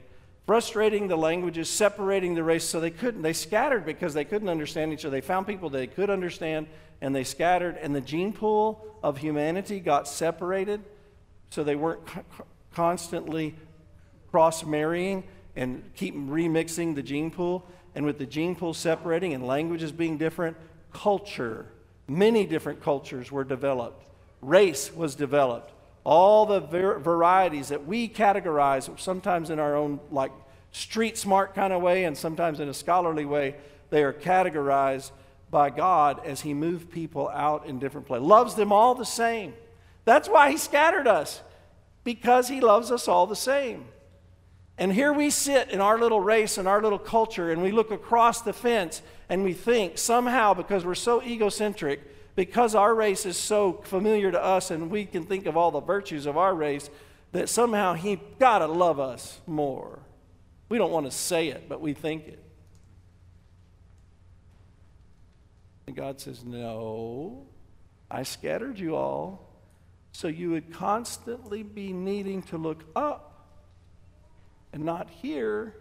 frustrating 0.46 1.08
the 1.08 1.16
languages, 1.16 1.68
separating 1.68 2.34
the 2.34 2.42
race 2.42 2.64
so 2.64 2.80
they 2.80 2.90
couldn't. 2.90 3.20
They 3.20 3.34
scattered 3.34 3.84
because 3.84 4.14
they 4.14 4.24
couldn't 4.24 4.48
understand 4.48 4.94
each 4.94 5.04
other. 5.04 5.10
They 5.10 5.20
found 5.20 5.46
people 5.46 5.68
they 5.68 5.86
could 5.86 6.08
understand 6.08 6.68
and 7.02 7.14
they 7.14 7.22
scattered, 7.22 7.76
and 7.76 7.94
the 7.94 8.00
gene 8.00 8.32
pool 8.32 8.96
of 9.02 9.18
humanity 9.18 9.78
got 9.78 10.08
separated 10.08 10.82
so 11.50 11.62
they 11.62 11.76
weren't 11.76 12.00
constantly 12.72 13.54
cross 14.30 14.64
marrying 14.64 15.22
and 15.54 15.82
keep 15.96 16.14
remixing 16.16 16.94
the 16.94 17.02
gene 17.02 17.30
pool. 17.30 17.68
And 17.94 18.06
with 18.06 18.16
the 18.16 18.24
gene 18.24 18.56
pool 18.56 18.72
separating 18.72 19.34
and 19.34 19.46
languages 19.46 19.92
being 19.92 20.16
different, 20.16 20.56
culture, 20.94 21.66
many 22.08 22.46
different 22.46 22.82
cultures 22.82 23.30
were 23.30 23.44
developed. 23.44 24.02
Race 24.40 24.90
was 24.90 25.14
developed 25.14 25.74
all 26.06 26.46
the 26.46 26.60
ver- 26.60 27.00
varieties 27.00 27.68
that 27.68 27.84
we 27.84 28.08
categorize, 28.08 28.88
sometimes 29.00 29.50
in 29.50 29.58
our 29.58 29.74
own 29.74 29.98
like 30.12 30.30
street 30.70 31.18
smart 31.18 31.52
kind 31.52 31.72
of 31.72 31.82
way 31.82 32.04
and 32.04 32.16
sometimes 32.16 32.60
in 32.60 32.68
a 32.68 32.74
scholarly 32.74 33.24
way, 33.24 33.56
they 33.90 34.04
are 34.04 34.12
categorized 34.12 35.10
by 35.50 35.68
God 35.68 36.24
as 36.24 36.42
He 36.42 36.54
moved 36.54 36.92
people 36.92 37.28
out 37.30 37.66
in 37.66 37.80
different 37.80 38.06
places. 38.06 38.24
Loves 38.24 38.54
them 38.54 38.70
all 38.70 38.94
the 38.94 39.04
same. 39.04 39.52
That's 40.04 40.28
why 40.28 40.52
He 40.52 40.56
scattered 40.58 41.08
us, 41.08 41.42
because 42.04 42.46
He 42.46 42.60
loves 42.60 42.92
us 42.92 43.08
all 43.08 43.26
the 43.26 43.34
same. 43.34 43.86
And 44.78 44.92
here 44.92 45.12
we 45.12 45.30
sit 45.30 45.70
in 45.70 45.80
our 45.80 45.98
little 45.98 46.20
race 46.20 46.56
and 46.56 46.68
our 46.68 46.80
little 46.80 47.00
culture, 47.00 47.50
and 47.50 47.62
we 47.62 47.72
look 47.72 47.90
across 47.90 48.42
the 48.42 48.52
fence 48.52 49.02
and 49.28 49.42
we 49.42 49.54
think 49.54 49.98
somehow, 49.98 50.54
because 50.54 50.84
we're 50.84 50.94
so 50.94 51.20
egocentric, 51.20 52.00
because 52.36 52.74
our 52.74 52.94
race 52.94 53.26
is 53.26 53.36
so 53.36 53.72
familiar 53.84 54.30
to 54.30 54.42
us 54.42 54.70
and 54.70 54.90
we 54.90 55.06
can 55.06 55.24
think 55.24 55.46
of 55.46 55.56
all 55.56 55.70
the 55.70 55.80
virtues 55.80 56.26
of 56.26 56.36
our 56.36 56.54
race, 56.54 56.88
that 57.32 57.48
somehow 57.48 57.94
He 57.94 58.20
got 58.38 58.60
to 58.60 58.66
love 58.66 59.00
us 59.00 59.40
more. 59.46 59.98
We 60.68 60.78
don't 60.78 60.92
want 60.92 61.06
to 61.06 61.12
say 61.12 61.48
it, 61.48 61.68
but 61.68 61.80
we 61.80 61.94
think 61.94 62.28
it. 62.28 62.42
And 65.86 65.96
God 65.96 66.20
says, 66.20 66.44
No, 66.44 67.46
I 68.10 68.22
scattered 68.22 68.78
you 68.78 68.94
all 68.96 69.46
so 70.12 70.28
you 70.28 70.50
would 70.50 70.72
constantly 70.72 71.62
be 71.62 71.92
needing 71.92 72.42
to 72.44 72.58
look 72.58 72.84
up 72.94 73.48
and 74.72 74.84
not 74.84 75.08
here 75.10 75.74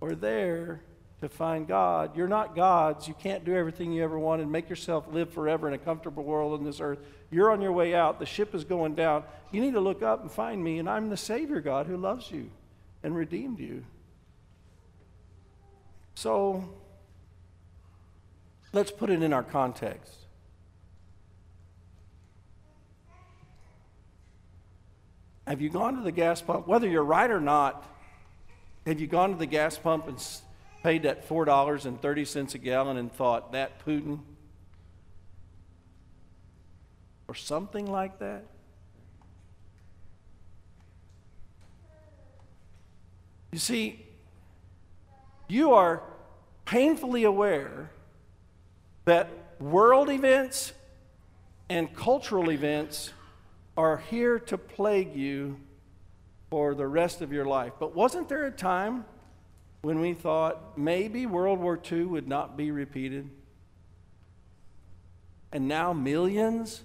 or 0.00 0.14
there 0.14 0.82
to 1.20 1.28
find 1.28 1.66
God. 1.66 2.16
You're 2.16 2.28
not 2.28 2.54
gods. 2.54 3.08
You 3.08 3.14
can't 3.14 3.44
do 3.44 3.54
everything 3.54 3.92
you 3.92 4.02
ever 4.02 4.18
wanted. 4.18 4.48
Make 4.48 4.68
yourself 4.68 5.06
live 5.10 5.32
forever 5.32 5.68
in 5.68 5.74
a 5.74 5.78
comfortable 5.78 6.24
world 6.24 6.52
on 6.58 6.64
this 6.64 6.80
earth. 6.80 6.98
You're 7.30 7.50
on 7.50 7.62
your 7.62 7.72
way 7.72 7.94
out. 7.94 8.18
The 8.18 8.26
ship 8.26 8.54
is 8.54 8.64
going 8.64 8.94
down. 8.94 9.24
You 9.50 9.60
need 9.60 9.74
to 9.74 9.80
look 9.80 10.02
up 10.02 10.22
and 10.22 10.30
find 10.30 10.62
me, 10.62 10.78
and 10.78 10.88
I'm 10.88 11.08
the 11.08 11.16
Savior 11.16 11.60
God 11.60 11.86
who 11.86 11.96
loves 11.96 12.30
you 12.30 12.50
and 13.02 13.14
redeemed 13.14 13.58
you. 13.60 13.84
So 16.14 16.68
let's 18.72 18.90
put 18.90 19.10
it 19.10 19.22
in 19.22 19.32
our 19.32 19.42
context. 19.42 20.14
Have 25.46 25.60
you 25.60 25.68
gone 25.68 25.96
to 25.96 26.02
the 26.02 26.12
gas 26.12 26.40
pump, 26.40 26.66
whether 26.66 26.88
you're 26.88 27.04
right 27.04 27.30
or 27.30 27.40
not? 27.40 27.84
Have 28.86 29.00
you 29.00 29.06
gone 29.06 29.30
to 29.30 29.36
the 29.36 29.46
gas 29.46 29.76
pump 29.76 30.08
and 30.08 30.18
paid 30.84 31.04
that 31.04 31.26
$4.30 31.26 32.54
a 32.54 32.58
gallon 32.58 32.98
and 32.98 33.10
thought, 33.10 33.52
that 33.52 33.84
Putin? 33.86 34.20
Or 37.26 37.34
something 37.34 37.90
like 37.90 38.18
that? 38.18 38.44
You 43.50 43.58
see, 43.58 44.04
you 45.48 45.72
are 45.72 46.02
painfully 46.66 47.24
aware 47.24 47.90
that 49.06 49.30
world 49.58 50.10
events 50.10 50.74
and 51.70 51.96
cultural 51.96 52.50
events 52.50 53.10
are 53.74 53.96
here 54.10 54.38
to 54.38 54.58
plague 54.58 55.16
you 55.16 55.58
for 56.50 56.74
the 56.74 56.86
rest 56.86 57.22
of 57.22 57.32
your 57.32 57.46
life. 57.46 57.72
But 57.80 57.94
wasn't 57.94 58.28
there 58.28 58.44
a 58.44 58.50
time 58.50 59.06
when 59.84 60.00
we 60.00 60.14
thought 60.14 60.78
maybe 60.78 61.26
World 61.26 61.58
War 61.58 61.78
II 61.92 62.04
would 62.04 62.26
not 62.26 62.56
be 62.56 62.70
repeated. 62.70 63.28
And 65.52 65.68
now 65.68 65.92
millions 65.92 66.82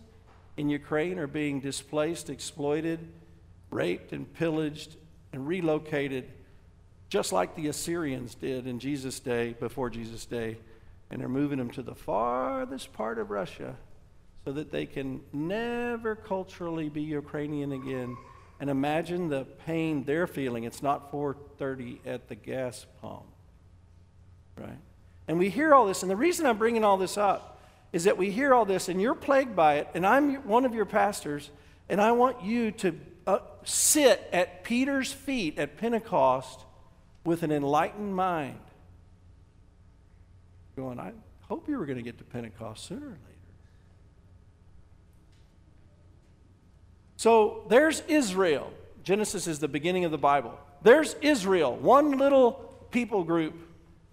in 0.57 0.67
Ukraine 0.67 1.17
are 1.17 1.25
being 1.25 1.61
displaced, 1.61 2.29
exploited, 2.29 2.99
raped, 3.71 4.11
and 4.11 4.31
pillaged, 4.33 4.97
and 5.31 5.47
relocated, 5.47 6.29
just 7.07 7.31
like 7.31 7.55
the 7.55 7.69
Assyrians 7.69 8.35
did 8.35 8.67
in 8.67 8.79
Jesus' 8.79 9.21
day, 9.21 9.55
before 9.57 9.89
Jesus' 9.89 10.25
day. 10.25 10.57
And 11.09 11.21
they're 11.21 11.29
moving 11.29 11.57
them 11.57 11.71
to 11.71 11.81
the 11.81 11.95
farthest 11.95 12.91
part 12.91 13.17
of 13.17 13.31
Russia 13.31 13.77
so 14.43 14.51
that 14.51 14.73
they 14.73 14.85
can 14.85 15.21
never 15.31 16.17
culturally 16.17 16.89
be 16.89 17.03
Ukrainian 17.03 17.71
again 17.71 18.17
and 18.59 18.69
imagine 18.69 19.29
the 19.29 19.45
pain 19.65 20.03
they're 20.03 20.27
feeling. 20.27 20.63
It's 20.63 20.83
not 20.83 21.11
4:30 21.11 21.99
at 22.05 22.27
the 22.27 22.35
gas 22.35 22.85
pump. 23.01 23.25
Right? 24.57 24.79
And 25.27 25.39
we 25.39 25.49
hear 25.49 25.73
all 25.73 25.85
this 25.85 26.01
and 26.01 26.09
the 26.09 26.15
reason 26.15 26.45
I'm 26.45 26.57
bringing 26.57 26.83
all 26.83 26.97
this 26.97 27.17
up 27.17 27.61
is 27.91 28.03
that 28.03 28.17
we 28.17 28.31
hear 28.31 28.53
all 28.53 28.65
this 28.65 28.89
and 28.89 29.01
you're 29.01 29.15
plagued 29.15 29.55
by 29.55 29.75
it 29.75 29.87
and 29.93 30.05
I'm 30.05 30.35
one 30.47 30.65
of 30.65 30.73
your 30.73 30.85
pastors 30.85 31.49
and 31.87 32.01
I 32.01 32.11
want 32.11 32.43
you 32.43 32.71
to 32.71 32.99
uh, 33.25 33.39
sit 33.63 34.27
at 34.31 34.63
Peter's 34.63 35.11
feet 35.11 35.57
at 35.57 35.77
Pentecost 35.77 36.59
with 37.23 37.43
an 37.43 37.51
enlightened 37.51 38.15
mind. 38.15 38.59
Going, 40.75 40.99
I 40.99 41.13
hope 41.41 41.67
you 41.67 41.77
were 41.77 41.85
going 41.85 41.97
to 41.97 42.03
get 42.03 42.17
to 42.19 42.23
Pentecost 42.23 42.85
sooner 42.85 43.05
or 43.05 43.09
later. 43.09 43.38
So 47.19 47.65
there's 47.67 47.99
Israel. 48.07 48.71
Genesis 49.03 49.45
is 49.45 49.59
the 49.59 49.67
beginning 49.67 50.05
of 50.05 50.11
the 50.11 50.17
Bible. 50.17 50.57
There's 50.83 51.15
Israel, 51.15 51.75
one 51.75 52.17
little 52.17 52.53
people 52.91 53.25
group 53.25 53.55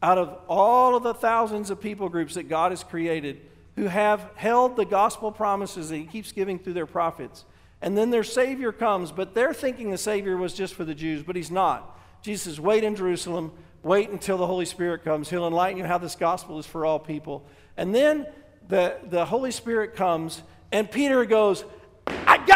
out 0.03 0.19
of 0.19 0.37
all 0.49 0.97
of 0.97 1.05
the 1.05 1.15
thousands 1.15 1.71
of 1.71 1.81
people 1.81 2.09
groups 2.09 2.35
that 2.35 2.49
God 2.49 2.73
has 2.73 2.83
created 2.83 3.43
who 3.77 3.85
have 3.85 4.29
held 4.35 4.75
the 4.75 4.85
gospel 4.85 5.31
promises 5.31 5.91
that 5.91 5.99
He 5.99 6.05
keeps 6.05 6.33
giving 6.33 6.59
through 6.59 6.73
their 6.73 6.85
prophets. 6.85 7.45
And 7.81 7.97
then 7.97 8.11
their 8.11 8.25
Savior 8.25 8.73
comes, 8.73 9.13
but 9.13 9.35
they're 9.35 9.55
thinking 9.55 9.93
the 9.93 9.99
Savior 9.99 10.37
was 10.37 10.53
just 10.53 10.75
for 10.75 10.85
the 10.85 10.93
Jews, 10.93 11.23
but 11.23 11.37
He's 11.37 11.53
not. 11.53 11.97
Jesus 12.23 12.43
says, 12.43 12.61
Wait 12.61 12.83
in 12.83 12.97
Jerusalem, 12.97 13.53
wait 13.85 14.11
until 14.11 14.37
the 14.37 14.49
Holy 14.49 14.67
Spirit 14.67 15.05
comes. 15.05 15.31
He'll 15.31 15.47
enlighten 15.47 15.79
you 15.79 15.85
how 15.85 15.99
this 15.99 16.17
gospel 16.17 16.59
is 16.59 16.67
for 16.67 16.85
all 16.85 16.99
people. 16.99 17.47
And 17.77 17.95
then 17.95 18.27
the, 18.67 18.97
the 19.05 19.27
Holy 19.27 19.53
Spirit 19.53 19.95
comes, 19.95 20.43
and 20.73 20.91
Peter 20.91 21.25
goes, 21.25 21.65
I 22.09 22.45
got. 22.45 22.56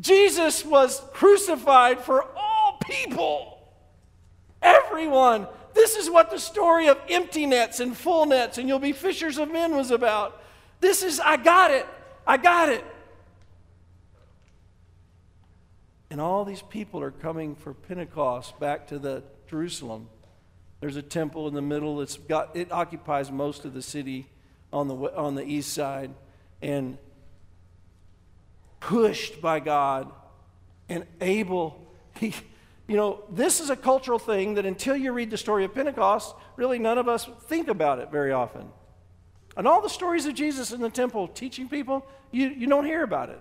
Jesus 0.00 0.64
was 0.64 1.02
crucified 1.12 2.00
for 2.00 2.24
all 2.36 2.78
people, 2.84 3.58
everyone. 4.62 5.46
This 5.74 5.96
is 5.96 6.10
what 6.10 6.30
the 6.30 6.38
story 6.38 6.88
of 6.88 6.98
empty 7.08 7.46
nets 7.46 7.80
and 7.80 7.96
full 7.96 8.26
nets 8.26 8.58
and 8.58 8.68
you'll 8.68 8.78
be 8.78 8.92
fishers 8.92 9.38
of 9.38 9.50
men 9.50 9.76
was 9.76 9.90
about. 9.90 10.40
This 10.80 11.02
is, 11.02 11.20
I 11.20 11.36
got 11.36 11.70
it. 11.70 11.86
I 12.26 12.36
got 12.36 12.68
it. 12.68 12.84
And 16.10 16.20
all 16.20 16.44
these 16.44 16.62
people 16.62 17.02
are 17.02 17.10
coming 17.10 17.54
for 17.54 17.74
Pentecost 17.74 18.58
back 18.58 18.86
to 18.88 18.98
the 18.98 19.22
Jerusalem. 19.48 20.08
There's 20.80 20.96
a 20.96 21.02
temple 21.02 21.48
in 21.48 21.54
the 21.54 21.62
middle. 21.62 22.00
It's 22.00 22.16
got, 22.16 22.56
it 22.56 22.72
occupies 22.72 23.30
most 23.30 23.64
of 23.64 23.74
the 23.74 23.82
city 23.82 24.28
on 24.72 24.88
the, 24.88 24.94
on 24.94 25.34
the 25.34 25.44
east 25.44 25.72
side. 25.72 26.12
And 26.62 26.98
pushed 28.80 29.40
by 29.40 29.60
God 29.60 30.10
and 30.88 31.06
able, 31.20 31.92
he, 32.18 32.34
you 32.86 32.96
know, 32.96 33.22
this 33.30 33.60
is 33.60 33.70
a 33.70 33.76
cultural 33.76 34.18
thing 34.18 34.54
that 34.54 34.66
until 34.66 34.96
you 34.96 35.12
read 35.12 35.30
the 35.30 35.36
story 35.36 35.64
of 35.64 35.74
Pentecost, 35.74 36.34
really 36.56 36.78
none 36.78 36.98
of 36.98 37.08
us 37.08 37.28
think 37.46 37.68
about 37.68 37.98
it 37.98 38.10
very 38.10 38.32
often. 38.32 38.68
And 39.56 39.66
all 39.66 39.82
the 39.82 39.88
stories 39.88 40.26
of 40.26 40.34
Jesus 40.34 40.72
in 40.72 40.80
the 40.80 40.88
temple 40.90 41.28
teaching 41.28 41.68
people, 41.68 42.06
you, 42.30 42.48
you 42.48 42.66
don't 42.66 42.84
hear 42.84 43.02
about 43.02 43.28
it. 43.28 43.40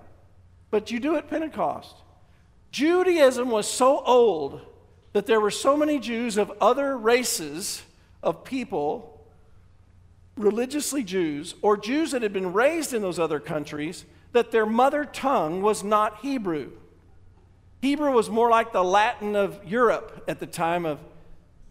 But 0.71 0.91
you 0.91 0.99
do 0.99 1.15
at 1.15 1.29
Pentecost. 1.29 1.95
Judaism 2.71 3.49
was 3.49 3.67
so 3.67 4.03
old 4.03 4.61
that 5.13 5.25
there 5.25 5.39
were 5.39 5.51
so 5.51 5.77
many 5.77 5.99
Jews 5.99 6.37
of 6.37 6.51
other 6.59 6.97
races 6.97 7.83
of 8.21 8.43
people, 8.43 9.25
religiously 10.35 11.03
Jews, 11.03 11.55
or 11.61 11.77
Jews 11.77 12.11
that 12.11 12.21
had 12.21 12.33
been 12.33 12.51
raised 12.51 12.93
in 12.93 13.01
those 13.01 13.19
other 13.19 13.39
countries, 13.39 14.05
that 14.31 14.51
their 14.51 14.65
mother 14.65 15.05
tongue 15.05 15.61
was 15.61 15.83
not 15.83 16.19
Hebrew. 16.19 16.71
Hebrew 17.81 18.11
was 18.11 18.29
more 18.29 18.49
like 18.49 18.73
the 18.73 18.83
Latin 18.83 19.35
of 19.35 19.59
Europe 19.65 20.23
at 20.27 20.39
the 20.39 20.47
time 20.47 20.85
of, 20.85 20.99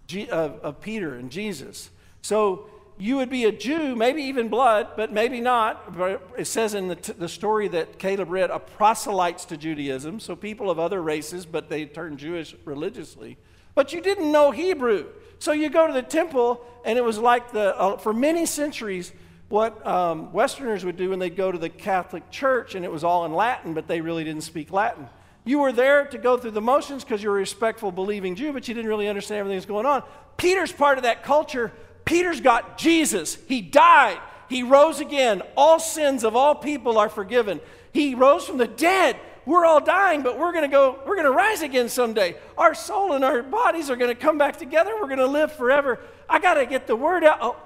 G- 0.07 0.29
of, 0.29 0.61
of 0.61 0.81
Peter 0.81 1.15
and 1.15 1.31
Jesus. 1.31 1.91
So 2.23 2.71
you 2.99 3.17
would 3.17 3.29
be 3.29 3.45
a 3.45 3.53
Jew, 3.53 3.95
maybe 3.95 4.23
even 4.23 4.49
blood, 4.49 4.89
but 4.97 5.13
maybe 5.13 5.41
not. 5.41 5.95
It 6.39 6.47
says 6.47 6.75
in 6.75 6.89
the, 6.89 6.97
t- 6.97 7.13
the 7.13 7.29
story 7.29 7.69
that 7.69 7.99
Caleb 7.99 8.31
read, 8.31 8.51
a 8.51 8.59
proselytes 8.59 9.45
to 9.47 9.57
Judaism, 9.57 10.21
so 10.21 10.35
people 10.35 10.71
of 10.71 10.79
other 10.79 11.03
races, 11.03 11.45
but 11.45 11.69
they 11.69 11.85
turned 11.85 12.19
Jewish 12.19 12.55
religiously. 12.65 13.37
But 13.75 13.93
you 13.93 14.01
didn't 14.01 14.33
know 14.33 14.51
Hebrew. 14.53 15.07
So 15.39 15.53
you 15.53 15.69
go 15.69 15.87
to 15.87 15.93
the 15.93 16.03
temple, 16.03 16.65
and 16.85 16.99
it 16.99 17.05
was 17.05 17.19
like 17.19 17.53
the, 17.53 17.77
uh, 17.79 17.99
for 17.99 18.15
many 18.15 18.47
centuries, 18.47 19.13
what 19.49 19.87
um, 19.87 20.33
Westerners 20.33 20.85
would 20.85 20.97
do 20.97 21.11
when 21.11 21.19
they'd 21.19 21.37
go 21.37 21.53
to 21.53 21.59
the 21.59 21.69
Catholic 21.69 22.31
Church, 22.31 22.75
and 22.75 22.85
it 22.85 22.91
was 22.91 23.05
all 23.05 23.25
in 23.25 23.33
Latin, 23.33 23.75
but 23.75 23.87
they 23.87 24.01
really 24.01 24.25
didn't 24.25 24.43
speak 24.43 24.73
Latin. 24.73 25.09
You 25.45 25.61
were 25.61 25.73
there 25.73 26.07
to 26.07 26.19
go 26.19 26.37
through 26.37 26.51
the 26.53 26.61
motions 26.61 27.05
because 27.05 27.23
you're 27.23 27.37
a 27.37 27.39
respectful, 27.39 27.93
believing 27.93 28.35
Jew, 28.35 28.53
but 28.53 28.67
you 28.67 28.75
didn't 28.75 28.89
really 28.89 29.09
understand 29.09 29.41
everything 29.41 29.59
that's 29.59 29.67
going 29.67 29.87
on. 29.87 30.03
Peter's 30.37 30.73
part 30.73 30.99
of 30.99 31.05
that 31.05 31.23
culture 31.23 31.73
Peter's 32.07 32.41
got 32.41 32.79
Jesus. 32.79 33.37
He 33.47 33.61
died. 33.61 34.19
He 34.49 34.63
rose 34.63 35.01
again. 35.01 35.43
All 35.57 35.79
sins 35.79 36.25
of 36.25 36.35
all 36.35 36.55
people 36.55 36.97
are 36.97 37.11
forgiven. 37.11 37.61
He 37.93 38.15
rose 38.15 38.47
from 38.47 38.57
the 38.57 38.69
dead. 38.69 39.19
We're 39.45 39.67
all 39.67 39.81
dying, 39.81 40.23
but 40.23 40.39
we're 40.39 40.53
going 40.53 40.63
to 40.63 40.69
go, 40.69 41.01
we're 41.05 41.17
going 41.17 41.27
to 41.27 41.33
rise 41.33 41.63
again 41.63 41.89
someday. 41.89 42.37
Our 42.57 42.75
soul 42.75 43.13
and 43.13 43.25
our 43.25 43.43
bodies 43.43 43.91
are 43.91 43.97
going 43.97 44.15
to 44.15 44.21
come 44.21 44.39
back 44.39 44.57
together. 44.57 44.93
We're 44.95 45.09
going 45.09 45.19
to 45.19 45.27
live 45.27 45.53
forever. 45.53 46.01
I 46.29 46.39
got 46.39 46.55
to 46.55 46.67
get 46.67 46.87
the 46.87 46.97
word 46.97 47.23
out. 47.23 47.39
Oh. 47.43 47.57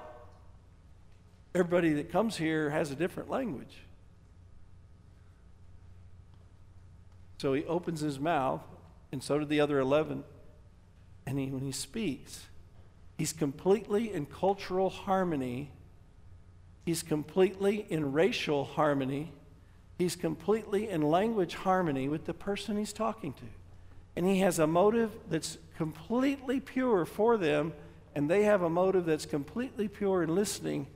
Everybody 1.53 1.93
that 1.93 2.11
comes 2.11 2.37
here 2.37 2.69
has 2.69 2.91
a 2.91 2.95
different 2.95 3.29
language. 3.29 3.83
So 7.39 7.53
he 7.53 7.65
opens 7.65 8.01
his 8.01 8.19
mouth, 8.19 8.61
and 9.11 9.21
so 9.23 9.39
do 9.39 9.45
the 9.45 9.59
other 9.59 9.79
11. 9.79 10.23
And 11.25 11.39
he, 11.39 11.47
when 11.47 11.63
he 11.63 11.71
speaks, 11.71 12.47
He's 13.21 13.33
completely 13.33 14.11
in 14.11 14.25
cultural 14.25 14.89
harmony. 14.89 15.71
He's 16.87 17.03
completely 17.03 17.85
in 17.87 18.13
racial 18.13 18.65
harmony. 18.65 19.31
He's 19.99 20.15
completely 20.15 20.89
in 20.89 21.03
language 21.03 21.53
harmony 21.53 22.09
with 22.09 22.25
the 22.25 22.33
person 22.33 22.79
he's 22.79 22.93
talking 22.93 23.33
to. 23.33 23.43
And 24.15 24.25
he 24.25 24.39
has 24.39 24.57
a 24.57 24.65
motive 24.65 25.11
that's 25.29 25.59
completely 25.77 26.59
pure 26.59 27.05
for 27.05 27.37
them, 27.37 27.73
and 28.15 28.27
they 28.27 28.41
have 28.45 28.63
a 28.63 28.69
motive 28.71 29.05
that's 29.05 29.27
completely 29.27 29.87
pure 29.87 30.23
in 30.23 30.33
listening, 30.33 30.87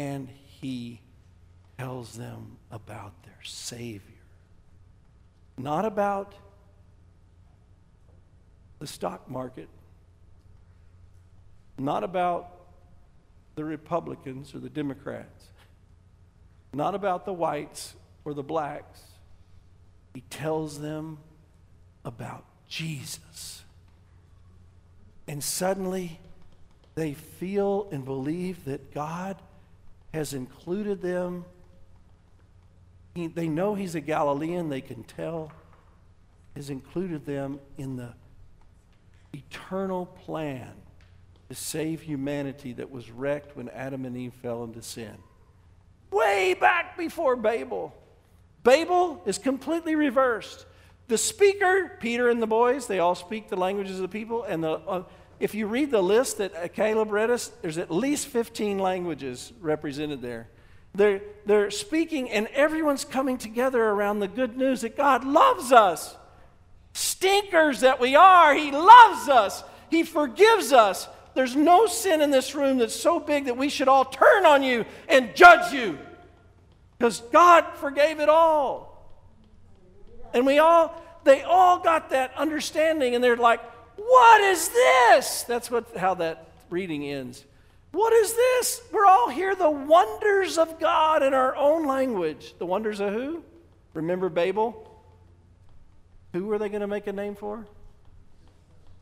and 0.00 0.30
he 0.62 0.98
tells 1.76 2.16
them 2.16 2.56
about 2.70 3.22
their 3.22 3.42
Savior. 3.42 4.00
Not 5.58 5.84
about 5.84 6.32
the 8.78 8.86
stock 8.86 9.28
market, 9.28 9.68
not 11.76 12.02
about 12.02 12.48
the 13.56 13.64
Republicans 13.66 14.54
or 14.54 14.58
the 14.58 14.70
Democrats, 14.70 15.48
not 16.72 16.94
about 16.94 17.26
the 17.26 17.34
whites 17.34 17.94
or 18.24 18.32
the 18.32 18.42
blacks. 18.42 19.02
He 20.14 20.22
tells 20.30 20.80
them 20.80 21.18
about 22.06 22.46
Jesus. 22.68 23.64
And 25.28 25.44
suddenly 25.44 26.20
they 26.94 27.12
feel 27.12 27.86
and 27.92 28.02
believe 28.02 28.64
that 28.64 28.94
God 28.94 29.36
has 30.12 30.34
included 30.34 31.00
them. 31.00 31.44
He, 33.14 33.26
they 33.26 33.48
know 33.48 33.74
He's 33.74 33.94
a 33.94 34.00
Galilean, 34.00 34.68
they 34.68 34.80
can 34.80 35.04
tell, 35.04 35.52
has 36.56 36.70
included 36.70 37.26
them 37.26 37.60
in 37.78 37.96
the 37.96 38.14
eternal 39.32 40.06
plan 40.06 40.72
to 41.48 41.54
save 41.54 42.02
humanity 42.02 42.72
that 42.74 42.90
was 42.90 43.10
wrecked 43.10 43.56
when 43.56 43.68
Adam 43.70 44.04
and 44.04 44.16
Eve 44.16 44.34
fell 44.34 44.64
into 44.64 44.82
sin. 44.82 45.16
Way 46.10 46.54
back 46.54 46.96
before 46.96 47.36
Babel. 47.36 47.94
Babel 48.62 49.22
is 49.26 49.38
completely 49.38 49.94
reversed. 49.94 50.66
The 51.08 51.18
speaker, 51.18 51.96
Peter 52.00 52.28
and 52.28 52.40
the 52.40 52.46
boys, 52.46 52.86
they 52.86 53.00
all 53.00 53.14
speak 53.14 53.48
the 53.48 53.56
languages 53.56 53.96
of 53.96 54.02
the 54.02 54.08
people. 54.08 54.44
And 54.44 54.62
the, 54.62 54.70
uh, 54.70 55.02
if 55.40 55.54
you 55.54 55.66
read 55.66 55.90
the 55.90 56.02
list 56.02 56.38
that 56.38 56.54
uh, 56.54 56.68
Caleb 56.68 57.10
read 57.10 57.30
us, 57.30 57.50
there's 57.62 57.78
at 57.78 57.90
least 57.90 58.28
15 58.28 58.78
languages 58.78 59.52
represented 59.60 60.22
there. 60.22 60.48
They're, 60.94 61.22
they're 61.46 61.70
speaking, 61.70 62.30
and 62.30 62.46
everyone's 62.48 63.04
coming 63.04 63.38
together 63.38 63.82
around 63.82 64.20
the 64.20 64.28
good 64.28 64.56
news 64.56 64.82
that 64.82 64.96
God 64.96 65.24
loves 65.24 65.72
us. 65.72 66.16
Stinkers 66.92 67.80
that 67.80 68.00
we 68.00 68.16
are, 68.16 68.54
He 68.54 68.70
loves 68.70 69.28
us, 69.28 69.64
He 69.88 70.02
forgives 70.02 70.72
us, 70.72 71.08
there's 71.34 71.54
no 71.56 71.86
sin 71.86 72.20
in 72.20 72.30
this 72.30 72.54
room 72.54 72.78
that's 72.78 72.94
so 72.94 73.20
big 73.20 73.46
that 73.46 73.56
we 73.56 73.68
should 73.68 73.88
all 73.88 74.04
turn 74.04 74.44
on 74.46 74.62
you 74.62 74.84
and 75.08 75.34
judge 75.34 75.72
you. 75.72 75.98
Because 76.98 77.20
God 77.32 77.64
forgave 77.76 78.20
it 78.20 78.28
all. 78.28 78.88
And 80.34 80.44
we 80.44 80.58
all, 80.58 81.00
they 81.24 81.42
all 81.42 81.78
got 81.78 82.10
that 82.10 82.34
understanding, 82.36 83.14
and 83.14 83.22
they're 83.22 83.36
like, 83.36 83.60
what 84.06 84.40
is 84.40 84.68
this? 84.68 85.42
That's 85.44 85.70
what, 85.70 85.96
how 85.96 86.14
that 86.14 86.50
reading 86.70 87.04
ends. 87.04 87.44
What 87.92 88.12
is 88.12 88.34
this? 88.34 88.82
We're 88.92 89.06
all 89.06 89.28
here, 89.28 89.54
the 89.54 89.70
wonders 89.70 90.58
of 90.58 90.78
God 90.78 91.22
in 91.22 91.34
our 91.34 91.56
own 91.56 91.86
language. 91.86 92.54
The 92.58 92.66
wonders 92.66 93.00
of 93.00 93.12
who? 93.12 93.42
Remember 93.94 94.28
Babel? 94.28 94.86
Who 96.32 96.46
were 96.46 96.58
they 96.58 96.68
going 96.68 96.82
to 96.82 96.86
make 96.86 97.06
a 97.06 97.12
name 97.12 97.34
for? 97.34 97.66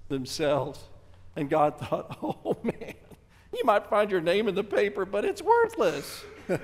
Themselves. 0.08 0.80
And 1.36 1.50
God 1.50 1.78
thought, 1.78 2.18
oh 2.22 2.56
man, 2.62 2.94
you 3.52 3.62
might 3.64 3.86
find 3.86 4.10
your 4.10 4.22
name 4.22 4.48
in 4.48 4.54
the 4.54 4.64
paper, 4.64 5.04
but 5.04 5.24
it's 5.24 5.42
worthless. 5.42 6.24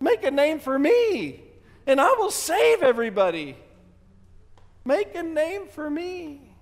Make 0.00 0.24
a 0.24 0.30
name 0.30 0.58
for 0.58 0.78
me, 0.78 1.42
and 1.86 2.00
I 2.00 2.12
will 2.18 2.30
save 2.30 2.82
everybody. 2.82 3.56
Make 4.84 5.14
a 5.14 5.22
name 5.22 5.66
for 5.66 5.88
me. 5.88 6.53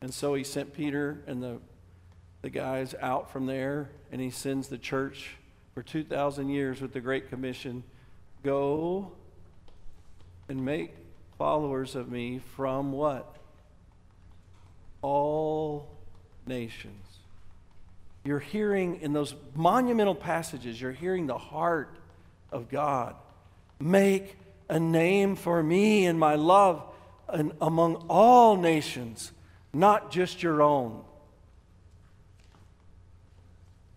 And 0.00 0.12
so 0.12 0.34
he 0.34 0.44
sent 0.44 0.72
Peter 0.72 1.22
and 1.26 1.42
the, 1.42 1.58
the 2.42 2.50
guys 2.50 2.94
out 3.00 3.30
from 3.30 3.46
there, 3.46 3.90
and 4.12 4.20
he 4.20 4.30
sends 4.30 4.68
the 4.68 4.78
church 4.78 5.36
for 5.74 5.82
2,000 5.82 6.48
years 6.48 6.80
with 6.80 6.92
the 6.92 7.00
Great 7.00 7.28
Commission 7.28 7.82
go 8.42 9.12
and 10.48 10.64
make 10.64 10.94
followers 11.36 11.96
of 11.96 12.08
me 12.08 12.40
from 12.54 12.92
what? 12.92 13.36
All 15.02 15.88
nations. 16.46 17.04
You're 18.24 18.38
hearing 18.38 19.00
in 19.00 19.12
those 19.12 19.34
monumental 19.54 20.14
passages, 20.14 20.80
you're 20.80 20.92
hearing 20.92 21.26
the 21.26 21.38
heart 21.38 21.96
of 22.50 22.68
God. 22.68 23.14
Make 23.78 24.36
a 24.68 24.80
name 24.80 25.36
for 25.36 25.62
me 25.62 26.06
and 26.06 26.18
my 26.18 26.34
love 26.34 26.82
and 27.28 27.52
among 27.60 27.96
all 28.08 28.56
nations, 28.56 29.32
not 29.76 30.10
just 30.10 30.42
your 30.42 30.62
own. 30.62 31.02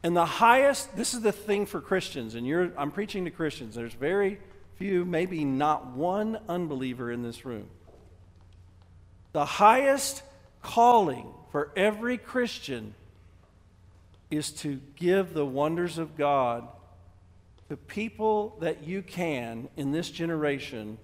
And 0.03 0.15
the 0.15 0.25
highest, 0.25 0.95
this 0.95 1.13
is 1.13 1.21
the 1.21 1.31
thing 1.31 1.65
for 1.65 1.81
Christians, 1.81 2.35
and 2.35 2.45
you're, 2.45 2.71
I'm 2.77 2.91
preaching 2.91 3.25
to 3.25 3.31
Christians. 3.31 3.75
There's 3.75 3.93
very 3.93 4.39
few, 4.77 5.03
maybe 5.03 5.43
not 5.43 5.87
one 5.87 6.39
unbeliever 6.47 7.11
in 7.11 7.21
this 7.21 7.45
room. 7.45 7.67
The 9.33 9.45
highest 9.45 10.23
calling 10.61 11.27
for 11.51 11.71
every 11.75 12.17
Christian 12.17 12.93
is 14.31 14.51
to 14.51 14.79
give 14.95 15.33
the 15.33 15.45
wonders 15.45 15.97
of 15.97 16.15
God 16.15 16.67
to 17.69 17.77
people 17.77 18.57
that 18.61 18.83
you 18.83 19.01
can 19.01 19.69
in 19.75 19.91
this 19.91 20.09
generation 20.09 20.97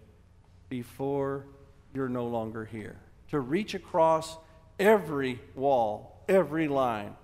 before 0.69 1.45
you're 1.93 2.09
no 2.09 2.27
longer 2.27 2.65
here. 2.65 2.97
To 3.31 3.39
reach 3.39 3.73
across 3.73 4.37
every 4.79 5.39
wall, 5.55 6.23
every 6.27 6.67
line, 6.67 7.15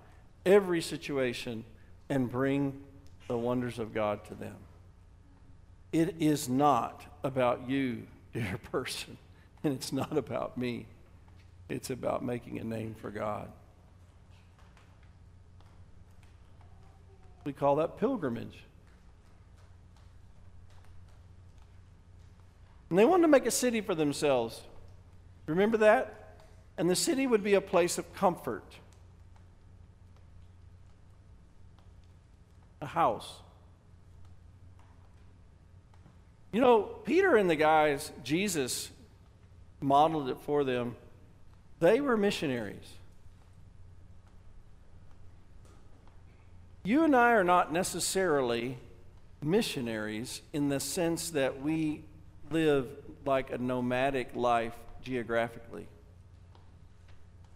every 0.44 0.80
situation 0.80 1.64
and 2.08 2.30
bring 2.30 2.82
the 3.28 3.36
wonders 3.36 3.78
of 3.78 3.94
God 3.94 4.24
to 4.26 4.34
them. 4.34 4.56
It 5.92 6.16
is 6.20 6.48
not 6.48 7.04
about 7.22 7.68
you, 7.68 8.06
dear 8.32 8.58
person, 8.70 9.16
and 9.62 9.72
it's 9.72 9.92
not 9.92 10.16
about 10.16 10.56
me. 10.56 10.86
It's 11.68 11.90
about 11.90 12.24
making 12.24 12.58
a 12.58 12.64
name 12.64 12.94
for 12.94 13.10
God. 13.10 13.50
We 17.44 17.52
call 17.52 17.76
that 17.76 17.98
pilgrimage. 17.98 18.64
And 22.90 22.98
they 22.98 23.04
wanted 23.04 23.22
to 23.22 23.28
make 23.28 23.46
a 23.46 23.50
city 23.50 23.80
for 23.80 23.94
themselves. 23.94 24.60
Remember 25.46 25.78
that? 25.78 26.21
And 26.78 26.88
the 26.88 26.96
city 26.96 27.26
would 27.26 27.44
be 27.44 27.54
a 27.54 27.60
place 27.60 27.98
of 27.98 28.12
comfort. 28.14 28.64
a 32.82 32.86
house. 32.86 33.40
You 36.52 36.60
know, 36.60 36.82
Peter 36.82 37.36
and 37.36 37.48
the 37.48 37.56
guys, 37.56 38.12
Jesus 38.22 38.90
modeled 39.80 40.28
it 40.28 40.38
for 40.42 40.64
them. 40.64 40.96
They 41.80 42.00
were 42.00 42.16
missionaries. 42.16 42.92
You 46.84 47.04
and 47.04 47.16
I 47.16 47.32
are 47.32 47.44
not 47.44 47.72
necessarily 47.72 48.76
missionaries 49.40 50.42
in 50.52 50.68
the 50.68 50.80
sense 50.80 51.30
that 51.30 51.62
we 51.62 52.02
live 52.50 52.88
like 53.24 53.50
a 53.50 53.58
nomadic 53.58 54.34
life 54.34 54.74
geographically. 55.02 55.86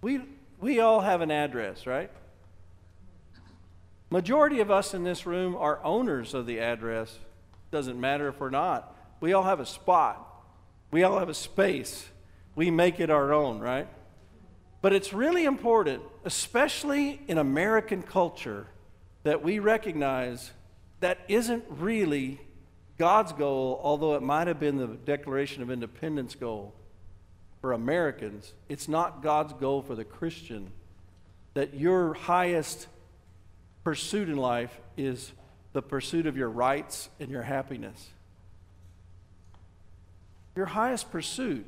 We, 0.06 0.20
we 0.60 0.78
all 0.78 1.00
have 1.00 1.20
an 1.20 1.32
address, 1.32 1.84
right? 1.84 2.12
Majority 4.08 4.60
of 4.60 4.70
us 4.70 4.94
in 4.94 5.02
this 5.02 5.26
room 5.26 5.56
are 5.56 5.82
owners 5.82 6.32
of 6.32 6.46
the 6.46 6.60
address. 6.60 7.18
Doesn't 7.72 8.00
matter 8.00 8.28
if 8.28 8.38
we're 8.38 8.50
not. 8.50 8.96
We 9.18 9.32
all 9.32 9.42
have 9.42 9.58
a 9.58 9.66
spot. 9.66 10.24
We 10.92 11.02
all 11.02 11.18
have 11.18 11.28
a 11.28 11.34
space. 11.34 12.06
We 12.54 12.70
make 12.70 13.00
it 13.00 13.10
our 13.10 13.32
own, 13.32 13.58
right? 13.58 13.88
But 14.80 14.92
it's 14.92 15.12
really 15.12 15.44
important, 15.44 16.04
especially 16.24 17.20
in 17.26 17.36
American 17.36 18.04
culture, 18.04 18.68
that 19.24 19.42
we 19.42 19.58
recognize 19.58 20.52
that 21.00 21.18
isn't 21.26 21.64
really 21.68 22.40
God's 22.96 23.32
goal, 23.32 23.80
although 23.82 24.14
it 24.14 24.22
might 24.22 24.46
have 24.46 24.60
been 24.60 24.76
the 24.76 24.86
Declaration 24.86 25.64
of 25.64 25.70
Independence 25.72 26.36
goal 26.36 26.76
for 27.66 27.72
Americans. 27.72 28.52
It's 28.68 28.86
not 28.86 29.24
God's 29.24 29.52
goal 29.54 29.82
for 29.82 29.96
the 29.96 30.04
Christian. 30.04 30.70
That 31.54 31.74
your 31.74 32.14
highest 32.14 32.86
pursuit 33.82 34.28
in 34.28 34.36
life 34.36 34.78
is 34.96 35.32
the 35.72 35.82
pursuit 35.82 36.28
of 36.28 36.36
your 36.36 36.48
rights 36.48 37.08
and 37.18 37.28
your 37.28 37.42
happiness. 37.42 38.10
Your 40.54 40.66
highest 40.66 41.10
pursuit 41.10 41.66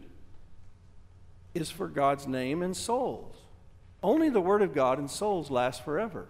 is 1.53 1.69
for 1.69 1.89
God's 1.89 2.29
name 2.29 2.63
and 2.63 2.77
souls. 2.77 3.35
Only 4.01 4.29
the 4.29 4.41
Word 4.41 4.63
of 4.63 4.73
God 4.73 5.01
and 5.01 5.11
souls 5.11 5.51
last 5.51 5.85
forever. 5.85 6.29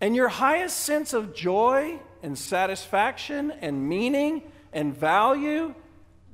And 0.00 0.16
your 0.16 0.28
highest 0.28 0.78
sense 0.78 1.12
of 1.12 1.34
joy 1.34 1.98
and 2.22 2.38
satisfaction 2.38 3.50
and 3.60 3.86
meaning 3.86 4.50
and 4.72 4.96
value 4.96 5.74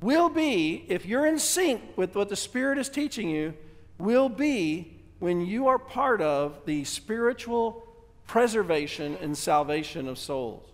will 0.07 0.29
be, 0.29 0.85
if 0.87 1.05
you're 1.05 1.27
in 1.27 1.37
sync 1.37 1.83
with 1.97 2.15
what 2.15 2.29
the 2.29 2.37
Spirit 2.37 2.79
is 2.79 2.89
teaching 2.89 3.29
you, 3.29 3.53
will 3.99 4.29
be 4.29 5.03
when 5.19 5.45
you 5.45 5.67
are 5.67 5.81
part 5.81 6.23
of 6.23 6.65
the 6.65 6.85
spiritual 6.85 7.85
preservation 8.29 9.19
and 9.21 9.37
salvation 9.37 10.07
of 10.07 10.17
souls. 10.17 10.65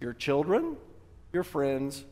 Your 0.00 0.14
children, 0.14 0.78
your 1.30 1.42
friends, 1.42 2.04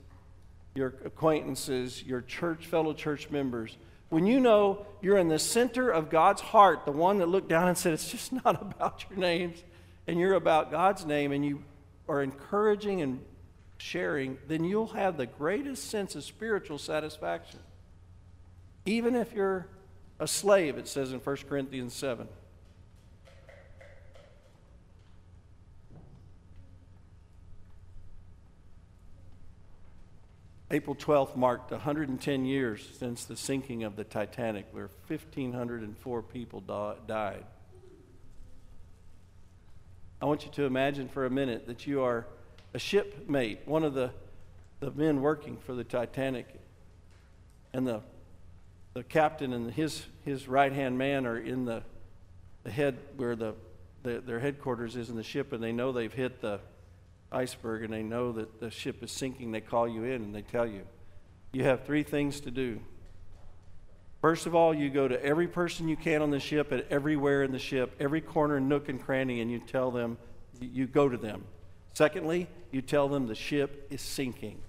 your 0.74 0.92
acquaintances, 1.06 2.02
your 2.02 2.20
church, 2.20 2.66
fellow 2.66 2.92
church 2.92 3.30
members. 3.30 3.78
When 4.10 4.26
you 4.26 4.38
know 4.38 4.84
you're 5.00 5.16
in 5.16 5.28
the 5.28 5.38
center 5.38 5.88
of 5.88 6.10
God's 6.10 6.42
heart, 6.42 6.84
the 6.84 6.92
one 6.92 7.16
that 7.18 7.30
looked 7.30 7.48
down 7.48 7.68
and 7.68 7.78
said, 7.78 7.94
It's 7.94 8.10
just 8.10 8.30
not 8.44 8.60
about 8.60 9.06
your 9.08 9.18
names, 9.18 9.64
and 10.06 10.20
you're 10.20 10.34
about 10.34 10.70
God's 10.70 11.06
name, 11.06 11.32
and 11.32 11.46
you 11.46 11.64
are 12.10 12.22
encouraging 12.22 13.00
and 13.00 13.24
sharing, 13.78 14.38
then 14.46 14.64
you'll 14.64 14.88
have 14.88 15.16
the 15.16 15.26
greatest 15.26 15.88
sense 15.90 16.14
of 16.14 16.24
spiritual 16.24 16.78
satisfaction. 16.78 17.60
Even 18.84 19.14
if 19.14 19.32
you're 19.32 19.66
a 20.20 20.26
slave, 20.26 20.76
it 20.76 20.88
says 20.88 21.12
in 21.12 21.20
1 21.20 21.36
Corinthians 21.48 21.94
7. 21.94 22.28
April 30.70 30.94
12th 30.94 31.34
marked 31.34 31.70
110 31.70 32.44
years 32.44 32.86
since 32.98 33.24
the 33.24 33.36
sinking 33.36 33.84
of 33.84 33.96
the 33.96 34.04
Titanic, 34.04 34.66
where 34.72 34.90
1,504 35.06 36.22
people 36.22 36.60
died. 36.60 37.44
I 40.20 40.26
want 40.26 40.44
you 40.44 40.50
to 40.52 40.64
imagine 40.64 41.08
for 41.08 41.24
a 41.24 41.30
minute 41.30 41.66
that 41.68 41.86
you 41.86 42.02
are 42.02 42.26
a 42.78 42.80
shipmate, 42.80 43.66
one 43.66 43.82
of 43.82 43.92
the, 43.92 44.12
the 44.78 44.92
men 44.92 45.20
working 45.20 45.56
for 45.56 45.74
the 45.74 45.82
Titanic, 45.82 46.46
and 47.72 47.84
the 47.84 48.02
the 48.94 49.02
captain 49.02 49.52
and 49.52 49.72
his, 49.72 50.06
his 50.24 50.46
right 50.46 50.72
hand 50.72 50.96
man 50.96 51.26
are 51.26 51.38
in 51.38 51.64
the, 51.64 51.82
the 52.62 52.70
head 52.70 52.96
where 53.16 53.34
the, 53.34 53.54
the, 54.04 54.20
their 54.20 54.38
headquarters 54.38 54.94
is 54.94 55.10
in 55.10 55.16
the 55.16 55.22
ship, 55.24 55.52
and 55.52 55.62
they 55.62 55.72
know 55.72 55.90
they've 55.90 56.12
hit 56.12 56.40
the 56.40 56.60
iceberg 57.32 57.82
and 57.82 57.92
they 57.92 58.02
know 58.02 58.32
that 58.32 58.60
the 58.60 58.70
ship 58.70 59.02
is 59.02 59.10
sinking. 59.10 59.50
They 59.50 59.60
call 59.60 59.88
you 59.88 60.04
in 60.04 60.22
and 60.22 60.34
they 60.34 60.42
tell 60.42 60.66
you, 60.66 60.82
you 61.52 61.64
have 61.64 61.84
three 61.84 62.04
things 62.04 62.40
to 62.40 62.50
do. 62.50 62.80
First 64.20 64.46
of 64.46 64.54
all, 64.54 64.72
you 64.72 64.88
go 64.88 65.06
to 65.06 65.20
every 65.24 65.46
person 65.48 65.88
you 65.88 65.96
can 65.96 66.22
on 66.22 66.30
the 66.30 66.40
ship, 66.40 66.72
at 66.72 66.86
everywhere 66.90 67.42
in 67.42 67.52
the 67.52 67.58
ship, 67.58 67.94
every 68.00 68.20
corner, 68.20 68.58
nook, 68.60 68.88
and 68.88 69.00
cranny, 69.00 69.40
and 69.40 69.50
you 69.50 69.60
tell 69.60 69.90
them, 69.90 70.16
you 70.60 70.86
go 70.86 71.08
to 71.08 71.16
them. 71.16 71.44
Secondly, 71.98 72.46
you 72.70 72.80
tell 72.80 73.08
them 73.08 73.26
the 73.26 73.34
ship 73.34 73.88
is 73.90 74.00
sinking. 74.00 74.60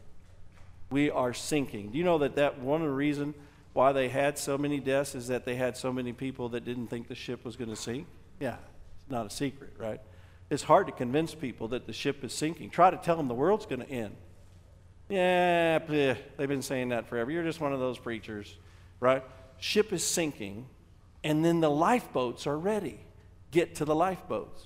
We 0.89 1.11
are 1.11 1.31
sinking. 1.31 1.91
Do 1.91 1.99
you 1.99 2.03
know 2.03 2.17
that 2.17 2.37
that 2.37 2.57
one 2.57 2.81
of 2.81 2.87
the 2.87 2.93
reasons 2.93 3.35
why 3.73 3.91
they 3.91 4.09
had 4.09 4.39
so 4.39 4.57
many 4.57 4.79
deaths 4.79 5.13
is 5.13 5.27
that 5.27 5.45
they 5.45 5.53
had 5.53 5.77
so 5.77 5.93
many 5.93 6.11
people 6.11 6.49
that 6.49 6.65
didn't 6.65 6.87
think 6.87 7.07
the 7.07 7.13
ship 7.13 7.45
was 7.45 7.55
going 7.55 7.69
to 7.69 7.75
sink? 7.75 8.07
Yeah, 8.39 8.55
it's 8.95 9.11
not 9.11 9.27
a 9.27 9.29
secret, 9.29 9.75
right? 9.77 10.01
It's 10.49 10.63
hard 10.63 10.87
to 10.87 10.91
convince 10.91 11.35
people 11.35 11.67
that 11.67 11.85
the 11.85 11.93
ship 11.93 12.23
is 12.23 12.33
sinking. 12.33 12.71
Try 12.71 12.89
to 12.89 12.97
tell 12.97 13.17
them 13.17 13.27
the 13.27 13.35
world's 13.35 13.67
going 13.67 13.81
to 13.81 13.89
end. 13.91 14.15
Yeah, 15.07 15.77
bleh, 15.77 16.17
they've 16.35 16.47
been 16.47 16.63
saying 16.63 16.89
that 16.89 17.05
forever. 17.05 17.29
You're 17.29 17.43
just 17.43 17.61
one 17.61 17.73
of 17.73 17.79
those 17.79 17.99
preachers, 17.99 18.57
right? 18.99 19.23
Ship 19.59 19.93
is 19.93 20.03
sinking, 20.03 20.65
and 21.23 21.45
then 21.45 21.59
the 21.59 21.69
lifeboats 21.69 22.47
are 22.47 22.57
ready. 22.57 22.99
Get 23.51 23.75
to 23.75 23.85
the 23.85 23.93
lifeboats. 23.93 24.65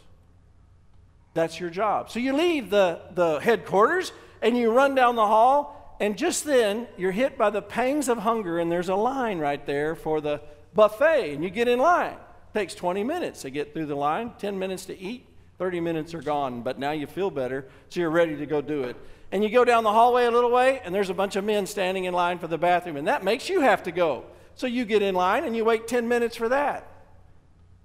That's 1.34 1.60
your 1.60 1.70
job. 1.70 2.12
So 2.12 2.20
you 2.20 2.34
leave 2.34 2.70
the, 2.70 3.02
the 3.14 3.40
headquarters 3.40 4.12
and 4.42 4.58
you 4.58 4.72
run 4.72 4.96
down 4.96 5.16
the 5.16 5.26
hall 5.26 5.84
and 6.00 6.18
just 6.18 6.44
then, 6.44 6.88
you're 6.98 7.12
hit 7.12 7.38
by 7.38 7.50
the 7.50 7.62
pangs 7.62 8.10
of 8.10 8.18
hunger, 8.18 8.60
and 8.60 8.70
there's 8.72 8.90
a 8.90 8.96
line 8.96 9.40
right 9.40 9.64
there 9.66 9.96
for 9.96 10.20
the 10.20 10.42
buffet, 10.74 11.34
and 11.34 11.44
you 11.44 11.50
get 11.50 11.68
in 11.68 11.80
line. 11.80 12.14
It 12.54 12.60
takes 12.60 12.76
20 12.76 13.04
minutes 13.04 13.44
to 13.44 13.50
get 13.50 13.74
through 13.74 13.86
the 13.86 13.96
line, 13.96 14.34
10 14.38 14.60
minutes 14.60 14.86
to 14.86 15.00
eat, 15.00 15.26
30 15.60 15.80
minutes 15.80 16.14
are 16.14 16.22
gone, 16.22 16.62
but 16.62 16.78
now 16.80 16.92
you 16.92 17.08
feel 17.08 17.30
better, 17.30 17.68
so 17.90 18.00
you're 18.00 18.10
ready 18.10 18.36
to 18.36 18.46
go 18.46 18.60
do 18.60 18.84
it. 18.84 18.98
And 19.32 19.44
you 19.44 19.50
go 19.50 19.64
down 19.64 19.84
the 19.84 19.94
hallway 19.94 20.26
a 20.26 20.32
little 20.32 20.52
way, 20.52 20.82
and 20.84 20.94
there's 20.94 21.10
a 21.10 21.14
bunch 21.14 21.36
of 21.36 21.46
men 21.46 21.68
standing 21.68 22.06
in 22.06 22.14
line 22.14 22.38
for 22.38 22.48
the 22.48 22.58
bathroom, 22.58 22.98
and 22.98 23.08
that 23.08 23.24
makes 23.24 23.48
you 23.48 23.62
have 23.62 23.84
to 23.84 23.92
go. 23.92 24.26
So 24.56 24.68
you 24.68 24.86
get 24.86 25.02
in 25.02 25.16
line 25.16 25.46
and 25.46 25.56
you 25.56 25.66
wait 25.66 25.88
10 25.88 26.08
minutes 26.08 26.36
for 26.36 26.50
that. 26.50 26.88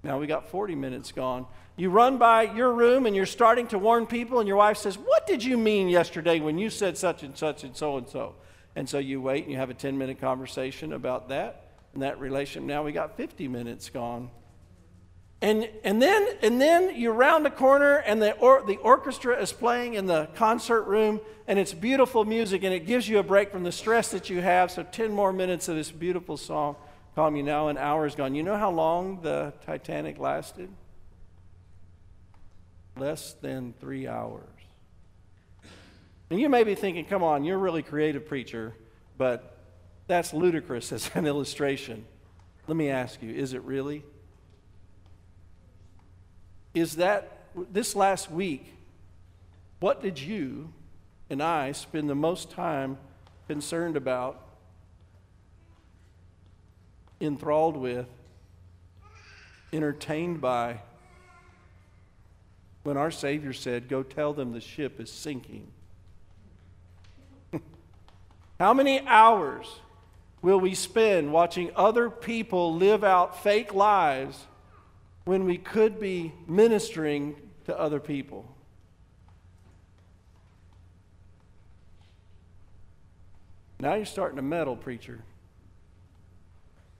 Now 0.03 0.19
we 0.19 0.27
got 0.27 0.49
40 0.49 0.75
minutes 0.75 1.11
gone. 1.11 1.45
You 1.79 1.89
run 1.89 2.17
by 2.17 2.43
your 2.43 2.73
room 2.73 3.05
and 3.05 3.15
you're 3.15 3.25
starting 3.25 3.67
to 3.67 3.79
warn 3.79 4.05
people, 4.05 4.39
and 4.39 4.47
your 4.49 4.57
wife 4.57 4.75
says, 4.75 4.97
What 4.97 5.25
did 5.25 5.41
you 5.41 5.57
mean 5.57 5.87
yesterday 5.87 6.41
when 6.41 6.57
you 6.57 6.69
said 6.69 6.97
such 6.97 7.23
and 7.23 7.37
such 7.37 7.63
and 7.63 7.73
so 7.73 7.95
and 7.95 8.05
so? 8.09 8.35
And 8.75 8.89
so 8.89 8.97
you 8.97 9.21
wait 9.21 9.43
and 9.43 9.53
you 9.53 9.57
have 9.59 9.69
a 9.69 9.73
10 9.73 9.97
minute 9.97 10.19
conversation 10.19 10.91
about 10.91 11.29
that. 11.29 11.71
and 11.93 12.03
that 12.03 12.19
relation. 12.19 12.67
Now 12.67 12.83
we 12.83 12.91
got 12.91 13.15
50 13.15 13.47
minutes 13.47 13.89
gone. 13.89 14.29
And, 15.41 15.69
and, 15.85 16.01
then, 16.01 16.27
and 16.41 16.59
then 16.59 16.97
you 16.97 17.11
round 17.11 17.45
the 17.45 17.49
corner 17.49 17.95
and 17.95 18.21
the, 18.21 18.33
or, 18.33 18.61
the 18.67 18.75
orchestra 18.75 19.41
is 19.41 19.53
playing 19.53 19.93
in 19.93 20.05
the 20.05 20.27
concert 20.35 20.81
room 20.81 21.21
and 21.47 21.57
it's 21.57 21.73
beautiful 21.73 22.25
music 22.25 22.63
and 22.63 22.73
it 22.73 22.87
gives 22.87 23.07
you 23.07 23.19
a 23.19 23.23
break 23.23 23.53
from 23.53 23.63
the 23.63 23.71
stress 23.71 24.11
that 24.11 24.29
you 24.29 24.41
have. 24.41 24.69
So 24.69 24.83
10 24.83 25.13
more 25.13 25.31
minutes 25.31 25.69
of 25.69 25.77
this 25.77 25.91
beautiful 25.91 26.35
song. 26.35 26.75
Calm 27.15 27.37
you 27.37 27.43
now, 27.43 27.69
an 27.69 27.77
hour 27.77 28.05
is 28.05 28.15
gone. 28.15 28.35
You 28.35 28.43
know 28.43 28.57
how 28.57 28.69
long 28.69 29.21
the 29.21 29.53
Titanic 29.65 30.19
lasted? 30.19 30.69
Less 32.99 33.33
than 33.41 33.73
three 33.79 34.07
hours. 34.07 34.43
And 36.29 36.39
you 36.39 36.49
may 36.49 36.63
be 36.63 36.75
thinking, 36.75 37.05
come 37.05 37.23
on, 37.23 37.43
you're 37.43 37.55
a 37.55 37.59
really 37.59 37.81
creative 37.81 38.27
preacher, 38.27 38.73
but 39.17 39.57
that's 40.07 40.33
ludicrous 40.33 40.91
as 40.91 41.09
an 41.15 41.25
illustration. 41.25 42.05
Let 42.67 42.75
me 42.75 42.89
ask 42.89 43.21
you, 43.23 43.33
is 43.33 43.53
it 43.53 43.63
really? 43.63 44.03
Is 46.73 46.97
that 46.97 47.47
this 47.71 47.95
last 47.95 48.29
week, 48.29 48.73
what 49.79 50.01
did 50.01 50.19
you 50.19 50.73
and 51.29 51.41
I 51.41 51.71
spend 51.71 52.09
the 52.09 52.15
most 52.15 52.51
time 52.51 52.97
concerned 53.47 53.95
about, 53.95 54.41
enthralled 57.21 57.77
with, 57.77 58.07
entertained 59.71 60.41
by, 60.41 60.81
when 62.83 62.97
our 62.97 63.11
Savior 63.11 63.53
said, 63.53 63.87
Go 63.87 64.03
tell 64.03 64.33
them 64.33 64.53
the 64.53 64.61
ship 64.61 64.99
is 64.99 65.11
sinking? 65.11 65.67
How 68.59 68.73
many 68.73 69.05
hours 69.05 69.67
will 70.41 70.59
we 70.59 70.73
spend 70.75 71.33
watching 71.33 71.71
other 71.75 72.09
people 72.09 72.75
live 72.75 73.03
out 73.03 73.43
fake 73.43 73.73
lives 73.73 74.45
when 75.25 75.45
we 75.45 75.57
could 75.57 75.99
be 75.99 76.33
ministering 76.47 77.35
to 77.65 77.77
other 77.77 77.99
people? 77.99 78.45
Now 83.79 83.93
you're 83.93 84.05
starting 84.05 84.35
to 84.35 84.41
meddle, 84.41 84.75
preacher. 84.75 85.19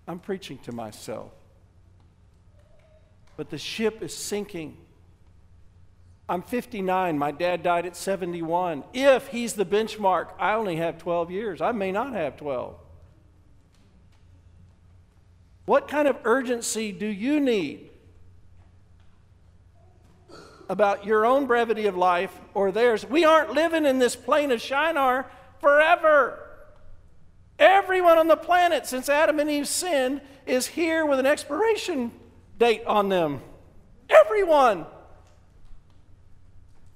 I'm 0.08 0.20
preaching 0.20 0.58
to 0.60 0.72
myself. 0.72 1.32
But 3.36 3.50
the 3.50 3.58
ship 3.58 4.02
is 4.02 4.16
sinking. 4.16 4.78
I'm 6.30 6.44
59. 6.44 7.18
My 7.18 7.32
dad 7.32 7.64
died 7.64 7.88
at 7.88 7.96
71. 7.96 8.84
If 8.94 9.30
he's 9.30 9.54
the 9.54 9.66
benchmark, 9.66 10.28
I 10.38 10.54
only 10.54 10.76
have 10.76 11.00
12 11.00 11.32
years. 11.32 11.60
I 11.60 11.72
may 11.72 11.92
not 11.92 12.14
have 12.14 12.38
12. 12.38 12.76
What 15.66 15.88
kind 15.88 16.08
of 16.08 16.18
urgency 16.24 16.92
do 16.92 17.08
you 17.08 17.40
need 17.40 17.90
about 20.70 21.04
your 21.04 21.26
own 21.26 21.48
brevity 21.48 21.88
of 21.88 21.98
life 21.98 22.40
or 22.54 22.72
theirs? 22.72 23.10
We 23.10 23.26
aren't 23.26 23.54
living 23.54 23.88
in 23.88 23.98
this 23.98 24.16
plain 24.16 24.52
of 24.52 24.62
Shinar 24.62 25.26
forever. 25.60 26.46
Everyone 27.58 28.20
on 28.20 28.28
the 28.28 28.38
planet 28.38 28.86
since 28.86 29.10
Adam 29.10 29.40
and 29.40 29.50
Eve 29.50 29.68
sinned 29.68 30.22
is 30.46 30.68
here 30.68 31.08
with 31.08 31.18
an 31.18 31.26
expiration 31.26 32.12
date 32.60 32.84
on 32.86 33.10
them. 33.10 33.42
Everyone. 34.10 34.86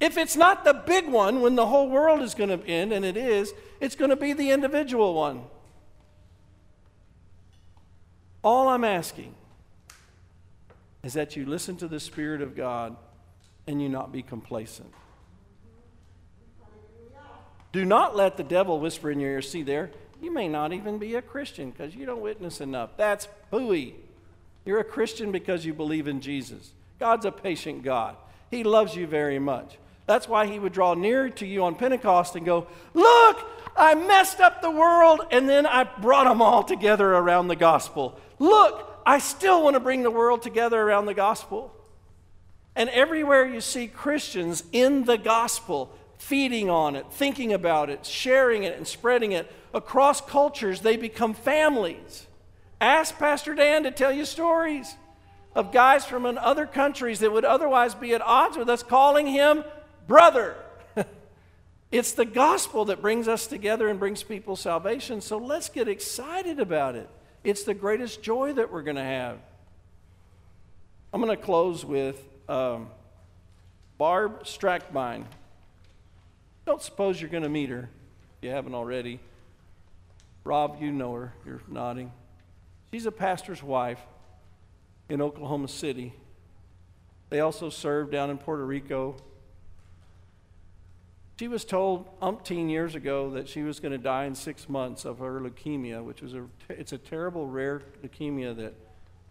If 0.04 0.18
it's 0.18 0.36
not 0.36 0.66
the 0.66 0.74
big 0.74 1.08
one 1.08 1.40
when 1.40 1.56
the 1.56 1.66
whole 1.66 1.90
world 1.90 2.22
is 2.24 2.36
going 2.36 2.50
to 2.50 2.68
end, 2.68 2.92
and 2.92 3.06
it 3.06 3.16
is, 3.16 3.54
it's 3.80 3.96
going 3.96 4.10
to 4.10 4.18
be 4.18 4.34
the 4.34 4.52
individual 4.52 5.14
one. 5.14 5.44
All 8.44 8.68
I'm 8.68 8.84
asking 8.84 9.34
is 11.04 11.14
that 11.14 11.38
you 11.38 11.46
listen 11.46 11.78
to 11.78 11.88
the 11.88 12.02
Spirit 12.02 12.42
of 12.42 12.54
God 12.54 12.98
and 13.66 13.82
you 13.82 13.88
not 13.88 14.12
be 14.12 14.22
complacent. 14.22 14.92
Do 17.72 17.86
not 17.86 18.14
let 18.14 18.36
the 18.36 18.44
devil 18.44 18.82
whisper 18.82 19.10
in 19.10 19.22
your 19.22 19.32
ear, 19.32 19.42
see 19.42 19.64
there, 19.64 19.90
you 20.22 20.34
may 20.34 20.50
not 20.50 20.74
even 20.74 20.98
be 20.98 21.16
a 21.16 21.22
Christian 21.22 21.72
because 21.72 21.96
you 21.96 22.06
don't 22.06 22.20
witness 22.20 22.60
enough. 22.60 22.90
That's 22.98 23.30
booey. 23.54 23.94
You're 24.66 24.82
a 24.82 24.84
Christian 24.84 25.32
because 25.32 25.66
you 25.66 25.74
believe 25.74 26.10
in 26.10 26.20
Jesus. 26.20 26.74
God's 27.00 27.26
a 27.26 27.32
patient 27.32 27.84
God. 27.84 28.18
He 28.52 28.66
loves 28.66 28.98
you 28.98 29.08
very 29.08 29.40
much. 29.40 29.78
That's 30.06 30.28
why 30.28 30.48
he 30.48 30.60
would 30.60 30.74
draw 30.74 30.94
near 30.94 31.30
to 31.30 31.46
you 31.46 31.64
on 31.64 31.76
Pentecost 31.76 32.36
and 32.36 32.46
go, 32.46 32.68
Look, 32.94 33.48
I 33.76 33.96
messed 33.96 34.40
up 34.40 34.62
the 34.62 34.72
world 34.72 35.22
and 35.32 35.48
then 35.48 35.66
I 35.66 35.84
brought 35.84 36.26
them 36.26 36.42
all 36.42 36.64
together 36.64 37.14
around 37.14 37.48
the 37.48 37.56
gospel. 37.56 38.20
Look, 38.40 39.02
I 39.06 39.20
still 39.20 39.64
want 39.64 39.76
to 39.76 39.80
bring 39.80 40.04
the 40.04 40.12
world 40.12 40.42
together 40.42 40.82
around 40.82 41.06
the 41.06 41.14
gospel. 41.14 41.74
And 42.76 42.90
everywhere 42.90 43.46
you 43.46 43.62
see 43.62 43.88
Christians 43.88 44.64
in 44.72 45.06
the 45.06 45.18
gospel, 45.18 45.96
feeding 46.18 46.70
on 46.70 46.96
it, 46.96 47.06
thinking 47.12 47.54
about 47.54 47.90
it, 47.90 48.06
sharing 48.06 48.64
it, 48.64 48.76
and 48.78 48.88
spreading 48.88 49.32
it 49.32 49.52
across 49.74 50.22
cultures, 50.22 50.82
they 50.82 50.98
become 50.98 51.34
families. 51.34 52.28
Ask 52.82 53.18
Pastor 53.18 53.54
Dan 53.54 53.84
to 53.84 53.92
tell 53.92 54.12
you 54.12 54.26
stories 54.26 54.96
of 55.56 55.72
guys 55.72 56.04
from 56.06 56.26
other 56.26 56.66
countries 56.66 57.20
that 57.20 57.32
would 57.32 57.46
otherwise 57.46 57.94
be 57.94 58.14
at 58.14 58.22
odds 58.22 58.58
with 58.58 58.70
us 58.70 58.82
calling 58.82 59.28
him 59.28 59.64
brother. 60.08 60.56
it's 61.92 62.14
the 62.14 62.26
gospel 62.26 62.86
that 62.86 63.02
brings 63.02 63.28
us 63.28 63.48
together 63.48 63.88
and 63.88 64.00
brings 64.00 64.24
people 64.24 64.56
salvation. 64.56 65.22
So 65.22 65.38
let's 65.38 65.70
get 65.70 65.88
excited 65.88 66.60
about 66.60 66.96
it. 66.96 67.10
It's 67.44 67.64
the 67.64 67.74
greatest 67.74 68.22
joy 68.22 68.54
that 68.54 68.72
we're 68.72 68.84
going 68.84 68.96
to 68.96 69.04
have. 69.04 69.38
I'm 71.14 71.22
going 71.22 71.36
to 71.36 71.44
close 71.44 71.86
with 71.86 72.24
um, 72.50 72.88
Barb 73.98 74.46
Strackbine. 74.46 75.26
Don't 76.66 76.82
suppose 76.82 77.20
you're 77.20 77.30
going 77.30 77.44
to 77.44 77.50
meet 77.50 77.70
her 77.70 77.90
if 78.38 78.44
you 78.44 78.50
haven't 78.50 78.74
already. 78.74 79.20
Rob, 80.44 80.78
you 80.82 80.92
know 80.92 81.14
her. 81.14 81.34
You're 81.46 81.62
nodding. 81.68 82.12
She's 82.92 83.06
a 83.06 83.12
pastor's 83.12 83.62
wife 83.62 84.00
in 85.10 85.22
Oklahoma 85.22 85.68
City. 85.68 86.14
They 87.30 87.40
also 87.40 87.70
serve 87.70 88.12
down 88.12 88.30
in 88.30 88.38
Puerto 88.38 88.66
Rico 88.66 89.16
she 91.44 91.50
was 91.50 91.66
told 91.66 92.08
umpteen 92.22 92.70
years 92.70 92.96
ago 92.96 93.32
that 93.32 93.50
she 93.50 93.64
was 93.64 93.82
going 93.82 93.92
to 93.92 93.98
die 93.98 94.24
in 94.24 94.34
six 94.34 94.70
months 94.70 95.04
of 95.04 95.20
her 95.20 95.42
leukemia, 95.42 96.02
which 96.02 96.24
is 96.24 96.34
a, 96.34 96.46
it's 96.70 96.94
a 96.94 96.98
terrible 96.98 97.48
rare 97.48 97.82
leukemia 98.02 98.56
that 98.56 98.74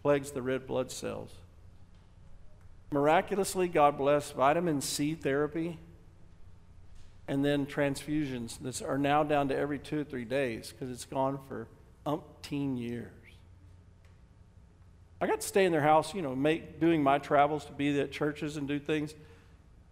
plagues 0.03 0.29
the 0.29 0.41
red 0.43 0.67
blood 0.67 0.91
cells. 0.91 1.31
Miraculously, 2.91 3.67
God 3.67 3.97
bless 3.97 4.29
vitamin 4.29 4.79
C 4.79 5.15
therapy 5.15 5.79
and 7.27 7.43
then 7.43 7.65
transfusions 7.65 8.59
that 8.59 8.83
are 8.83 8.99
now 8.99 9.23
down 9.23 9.47
to 9.47 9.57
every 9.57 9.79
two 9.79 10.01
or 10.01 10.03
three 10.03 10.25
days 10.25 10.71
because 10.71 10.93
it's 10.93 11.05
gone 11.05 11.39
for 11.47 11.67
umpteen 12.05 12.77
years. 12.77 13.09
I 15.19 15.25
got 15.25 15.41
to 15.41 15.47
stay 15.47 15.65
in 15.65 15.71
their 15.71 15.81
house, 15.81 16.13
you 16.13 16.21
know, 16.21 16.35
make, 16.35 16.79
doing 16.79 17.01
my 17.01 17.17
travels 17.17 17.65
to 17.65 17.71
be 17.71 17.99
at 17.99 18.11
churches 18.11 18.55
and 18.55 18.67
do 18.67 18.77
things. 18.77 19.15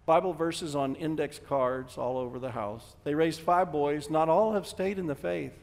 Bible 0.05 0.33
verses 0.33 0.75
on 0.75 0.95
index 0.95 1.39
cards 1.39 1.97
all 1.97 2.17
over 2.17 2.39
the 2.39 2.51
house. 2.51 2.95
They 3.03 3.13
raised 3.13 3.39
five 3.41 3.71
boys. 3.71 4.09
Not 4.09 4.29
all 4.29 4.53
have 4.53 4.67
stayed 4.67 4.97
in 4.97 5.07
the 5.07 5.15
faith. 5.15 5.53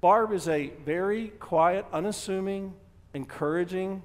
Barb 0.00 0.32
is 0.32 0.48
a 0.48 0.68
very 0.84 1.28
quiet, 1.28 1.84
unassuming, 1.92 2.74
encouraging 3.14 4.02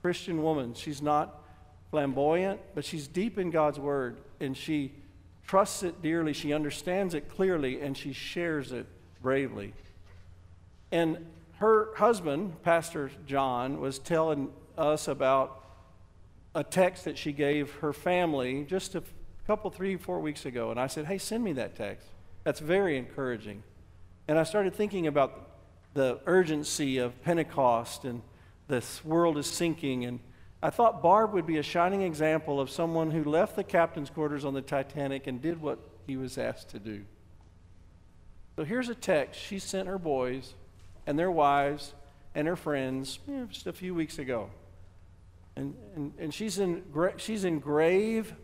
Christian 0.00 0.42
woman. 0.42 0.74
She's 0.74 1.02
not 1.02 1.42
flamboyant, 1.90 2.60
but 2.74 2.84
she's 2.84 3.08
deep 3.08 3.38
in 3.38 3.50
God's 3.50 3.78
Word 3.78 4.18
and 4.40 4.56
she 4.56 4.92
trusts 5.46 5.82
it 5.82 6.02
dearly. 6.02 6.32
She 6.32 6.52
understands 6.52 7.14
it 7.14 7.28
clearly 7.28 7.80
and 7.80 7.96
she 7.96 8.12
shares 8.12 8.72
it 8.72 8.86
bravely. 9.20 9.74
And 10.90 11.26
her 11.58 11.94
husband, 11.96 12.62
Pastor 12.62 13.10
John, 13.26 13.80
was 13.80 13.98
telling 13.98 14.50
us 14.78 15.08
about 15.08 15.61
a 16.54 16.62
text 16.62 17.04
that 17.04 17.16
she 17.16 17.32
gave 17.32 17.72
her 17.76 17.92
family 17.92 18.64
just 18.68 18.94
a 18.94 19.02
couple, 19.46 19.70
three, 19.70 19.96
four 19.96 20.20
weeks 20.20 20.46
ago. 20.46 20.70
And 20.70 20.78
I 20.78 20.86
said, 20.86 21.06
hey, 21.06 21.18
send 21.18 21.42
me 21.42 21.52
that 21.54 21.76
text. 21.76 22.08
That's 22.44 22.60
very 22.60 22.96
encouraging. 22.96 23.62
And 24.28 24.38
I 24.38 24.44
started 24.44 24.74
thinking 24.74 25.06
about 25.06 25.50
the 25.94 26.20
urgency 26.26 26.98
of 26.98 27.20
Pentecost 27.22 28.04
and 28.04 28.22
this 28.68 29.04
world 29.04 29.36
is 29.38 29.46
sinking. 29.46 30.04
And 30.04 30.20
I 30.62 30.70
thought 30.70 31.02
Barb 31.02 31.32
would 31.32 31.46
be 31.46 31.58
a 31.58 31.62
shining 31.62 32.02
example 32.02 32.60
of 32.60 32.70
someone 32.70 33.10
who 33.10 33.24
left 33.24 33.56
the 33.56 33.64
captain's 33.64 34.10
quarters 34.10 34.44
on 34.44 34.54
the 34.54 34.62
Titanic 34.62 35.26
and 35.26 35.40
did 35.40 35.60
what 35.60 35.78
he 36.06 36.16
was 36.16 36.38
asked 36.38 36.70
to 36.70 36.78
do. 36.78 37.04
So 38.56 38.64
here's 38.64 38.88
a 38.88 38.94
text 38.94 39.40
she 39.40 39.58
sent 39.58 39.88
her 39.88 39.98
boys 39.98 40.54
and 41.06 41.18
their 41.18 41.30
wives 41.30 41.94
and 42.34 42.46
her 42.46 42.56
friends 42.56 43.18
you 43.26 43.34
know, 43.34 43.46
just 43.46 43.66
a 43.66 43.72
few 43.72 43.94
weeks 43.94 44.18
ago. 44.18 44.50
And, 45.56 45.74
and, 45.94 46.12
and 46.18 46.34
she's, 46.34 46.58
in, 46.58 46.82
she's 47.16 47.44
in 47.44 47.58
grave 47.58 48.34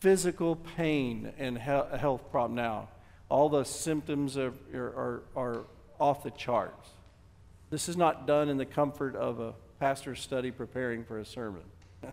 physical 0.00 0.56
pain 0.56 1.32
and 1.38 1.58
he- 1.58 1.98
health 1.98 2.30
problem 2.30 2.54
now. 2.54 2.88
All 3.28 3.48
the 3.48 3.64
symptoms 3.64 4.36
are, 4.36 4.52
are, 4.74 5.22
are 5.36 5.64
off 6.00 6.24
the 6.24 6.30
charts. 6.30 6.88
This 7.68 7.88
is 7.88 7.96
not 7.96 8.26
done 8.26 8.48
in 8.48 8.56
the 8.56 8.66
comfort 8.66 9.14
of 9.14 9.38
a 9.38 9.54
pastor's 9.78 10.20
study 10.20 10.50
preparing 10.50 11.04
for 11.04 11.18
a 11.18 11.24
sermon. 11.24 11.62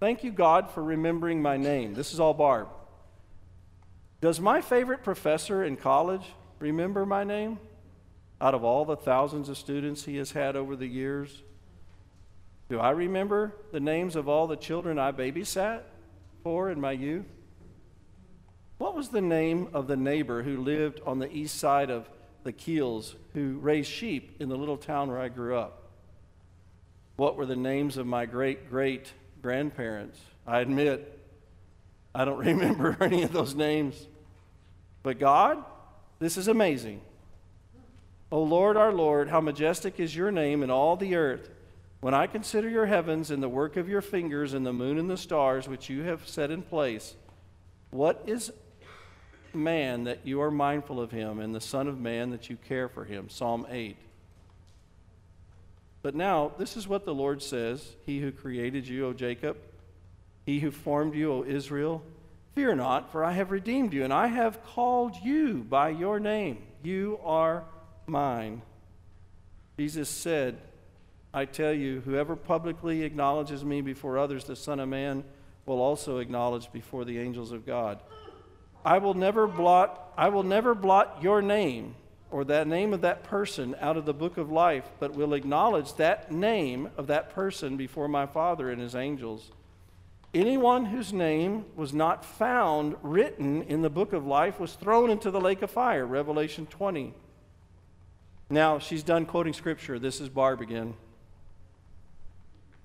Thank 0.00 0.22
you, 0.22 0.30
God, 0.30 0.70
for 0.70 0.82
remembering 0.82 1.40
my 1.40 1.56
name. 1.56 1.94
This 1.94 2.12
is 2.12 2.20
all 2.20 2.34
Barb. 2.34 2.68
Does 4.20 4.40
my 4.40 4.60
favorite 4.60 5.02
professor 5.02 5.64
in 5.64 5.76
college 5.76 6.24
remember 6.58 7.06
my 7.06 7.24
name? 7.24 7.58
Out 8.40 8.54
of 8.54 8.64
all 8.64 8.84
the 8.84 8.96
thousands 8.96 9.48
of 9.48 9.56
students 9.56 10.04
he 10.04 10.16
has 10.16 10.32
had 10.32 10.56
over 10.56 10.76
the 10.76 10.86
years? 10.86 11.42
Do 12.68 12.80
I 12.80 12.90
remember 12.90 13.52
the 13.72 13.80
names 13.80 14.16
of 14.16 14.28
all 14.28 14.46
the 14.46 14.56
children 14.56 14.98
I 14.98 15.12
babysat 15.12 15.82
for 16.42 16.70
in 16.70 16.80
my 16.80 16.92
youth? 16.92 17.26
What 18.78 18.94
was 18.94 19.08
the 19.08 19.20
name 19.20 19.68
of 19.72 19.86
the 19.86 19.96
neighbor 19.96 20.42
who 20.42 20.58
lived 20.58 21.00
on 21.06 21.18
the 21.18 21.32
east 21.32 21.58
side 21.58 21.90
of 21.90 22.08
the 22.42 22.52
Keels 22.52 23.14
who 23.34 23.58
raised 23.58 23.90
sheep 23.90 24.36
in 24.40 24.48
the 24.48 24.56
little 24.56 24.76
town 24.76 25.08
where 25.08 25.20
I 25.20 25.28
grew 25.28 25.56
up? 25.56 25.90
What 27.16 27.36
were 27.36 27.46
the 27.46 27.56
names 27.56 27.96
of 27.96 28.06
my 28.06 28.26
great 28.26 28.68
great 28.68 29.12
grandparents? 29.40 30.20
I 30.46 30.60
admit, 30.60 31.18
I 32.14 32.24
don't 32.24 32.38
remember 32.46 32.96
any 33.00 33.22
of 33.22 33.32
those 33.32 33.54
names. 33.54 34.06
But 35.02 35.18
God, 35.18 35.64
this 36.18 36.36
is 36.36 36.48
amazing. 36.48 37.00
O 38.32 38.42
Lord, 38.42 38.76
our 38.76 38.92
Lord, 38.92 39.28
how 39.28 39.40
majestic 39.40 40.00
is 40.00 40.16
your 40.16 40.32
name 40.32 40.62
in 40.62 40.70
all 40.70 40.96
the 40.96 41.14
earth. 41.14 41.48
When 42.06 42.14
I 42.14 42.28
consider 42.28 42.68
your 42.68 42.86
heavens 42.86 43.32
and 43.32 43.42
the 43.42 43.48
work 43.48 43.76
of 43.76 43.88
your 43.88 44.00
fingers 44.00 44.54
and 44.54 44.64
the 44.64 44.72
moon 44.72 44.96
and 44.96 45.10
the 45.10 45.16
stars 45.16 45.66
which 45.66 45.90
you 45.90 46.04
have 46.04 46.28
set 46.28 46.52
in 46.52 46.62
place, 46.62 47.16
what 47.90 48.22
is 48.26 48.52
man 49.52 50.04
that 50.04 50.20
you 50.22 50.40
are 50.40 50.52
mindful 50.52 51.00
of 51.00 51.10
him, 51.10 51.40
and 51.40 51.52
the 51.52 51.60
Son 51.60 51.88
of 51.88 51.98
Man 51.98 52.30
that 52.30 52.48
you 52.48 52.58
care 52.68 52.88
for 52.88 53.04
him? 53.04 53.28
Psalm 53.28 53.66
8. 53.68 53.96
But 56.00 56.14
now, 56.14 56.52
this 56.56 56.76
is 56.76 56.86
what 56.86 57.04
the 57.04 57.12
Lord 57.12 57.42
says 57.42 57.96
He 58.04 58.20
who 58.20 58.30
created 58.30 58.86
you, 58.86 59.08
O 59.08 59.12
Jacob, 59.12 59.56
he 60.44 60.60
who 60.60 60.70
formed 60.70 61.16
you, 61.16 61.32
O 61.32 61.44
Israel, 61.44 62.04
fear 62.54 62.76
not, 62.76 63.10
for 63.10 63.24
I 63.24 63.32
have 63.32 63.50
redeemed 63.50 63.92
you, 63.92 64.04
and 64.04 64.12
I 64.12 64.28
have 64.28 64.62
called 64.62 65.16
you 65.24 65.66
by 65.68 65.88
your 65.88 66.20
name. 66.20 66.58
You 66.84 67.18
are 67.24 67.64
mine. 68.06 68.62
Jesus 69.76 70.08
said, 70.08 70.58
I 71.36 71.44
tell 71.44 71.74
you, 71.74 72.00
whoever 72.00 72.34
publicly 72.34 73.02
acknowledges 73.02 73.62
me 73.62 73.82
before 73.82 74.16
others, 74.16 74.44
the 74.44 74.56
Son 74.56 74.80
of 74.80 74.88
Man 74.88 75.22
will 75.66 75.82
also 75.82 76.16
acknowledge 76.16 76.72
before 76.72 77.04
the 77.04 77.18
angels 77.18 77.52
of 77.52 77.66
God. 77.66 78.00
I 78.86 78.96
will 78.96 79.12
never 79.12 79.46
blot, 79.46 80.14
I 80.16 80.30
will 80.30 80.44
never 80.44 80.74
blot 80.74 81.18
your 81.20 81.42
name 81.42 81.94
or 82.30 82.44
that 82.44 82.66
name 82.66 82.94
of 82.94 83.02
that 83.02 83.22
person 83.22 83.76
out 83.82 83.98
of 83.98 84.06
the 84.06 84.14
book 84.14 84.38
of 84.38 84.50
life, 84.50 84.88
but 84.98 85.12
will 85.12 85.34
acknowledge 85.34 85.92
that 85.96 86.32
name 86.32 86.88
of 86.96 87.06
that 87.08 87.28
person 87.34 87.76
before 87.76 88.08
my 88.08 88.24
Father 88.24 88.70
and 88.70 88.80
his 88.80 88.94
angels. 88.94 89.50
Anyone 90.32 90.86
whose 90.86 91.12
name 91.12 91.66
was 91.76 91.92
not 91.92 92.24
found 92.24 92.96
written 93.02 93.60
in 93.64 93.82
the 93.82 93.90
book 93.90 94.14
of 94.14 94.26
life 94.26 94.58
was 94.58 94.72
thrown 94.72 95.10
into 95.10 95.30
the 95.30 95.40
lake 95.42 95.60
of 95.60 95.70
fire, 95.70 96.06
Revelation 96.06 96.64
20. 96.64 97.12
Now, 98.48 98.78
she's 98.78 99.02
done 99.02 99.26
quoting 99.26 99.52
scripture. 99.52 99.98
This 99.98 100.18
is 100.22 100.30
Barb 100.30 100.62
again. 100.62 100.94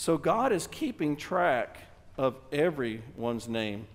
So, 0.02 0.18
God 0.18 0.52
is 0.52 0.66
keeping 0.66 1.16
track 1.16 1.78
of 2.18 2.36
everyone's 2.52 3.48
name. 3.48 3.86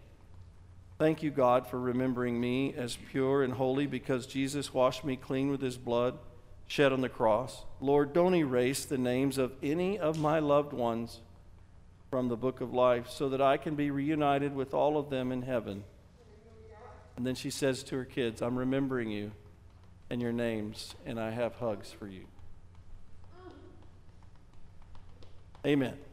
Thank 1.01 1.25
you, 1.25 1.33
God, 1.33 1.67
for 1.67 1.81
remembering 1.81 2.41
me 2.41 2.73
as 2.77 2.97
pure 3.11 3.43
and 3.43 3.53
holy 3.53 3.89
because 3.89 4.25
Jesus 4.25 4.73
washed 4.73 5.05
me 5.05 5.17
clean 5.17 5.51
with 5.51 5.61
his 5.61 5.77
blood 5.77 6.17
shed 6.69 6.93
on 6.93 7.01
the 7.01 7.09
cross. 7.09 7.65
Lord, 7.81 8.13
don't 8.13 8.37
erase 8.37 8.85
the 8.85 8.97
names 8.97 9.37
of 9.37 9.51
any 9.65 9.99
of 9.99 10.17
my 10.17 10.39
loved 10.39 10.73
ones 10.73 11.23
from 12.09 12.29
the 12.29 12.37
book 12.37 12.61
of 12.61 12.73
life 12.73 13.11
so 13.11 13.29
that 13.31 13.41
I 13.41 13.57
can 13.57 13.75
be 13.75 13.91
reunited 13.91 14.55
with 14.55 14.75
all 14.75 14.99
of 14.99 15.11
them 15.11 15.33
in 15.33 15.43
heaven. 15.43 15.83
And 17.17 17.27
then 17.27 17.35
she 17.35 17.51
says 17.51 17.83
to 17.83 17.97
her 17.97 18.05
kids, 18.05 18.43
I'm 18.43 18.57
remembering 18.57 19.11
you 19.11 19.33
and 20.09 20.23
your 20.23 20.31
names, 20.31 20.95
and 21.05 21.19
I 21.19 21.33
have 21.33 21.57
hugs 21.57 21.91
for 21.91 22.07
you. 22.07 22.27
Amen. 25.67 26.06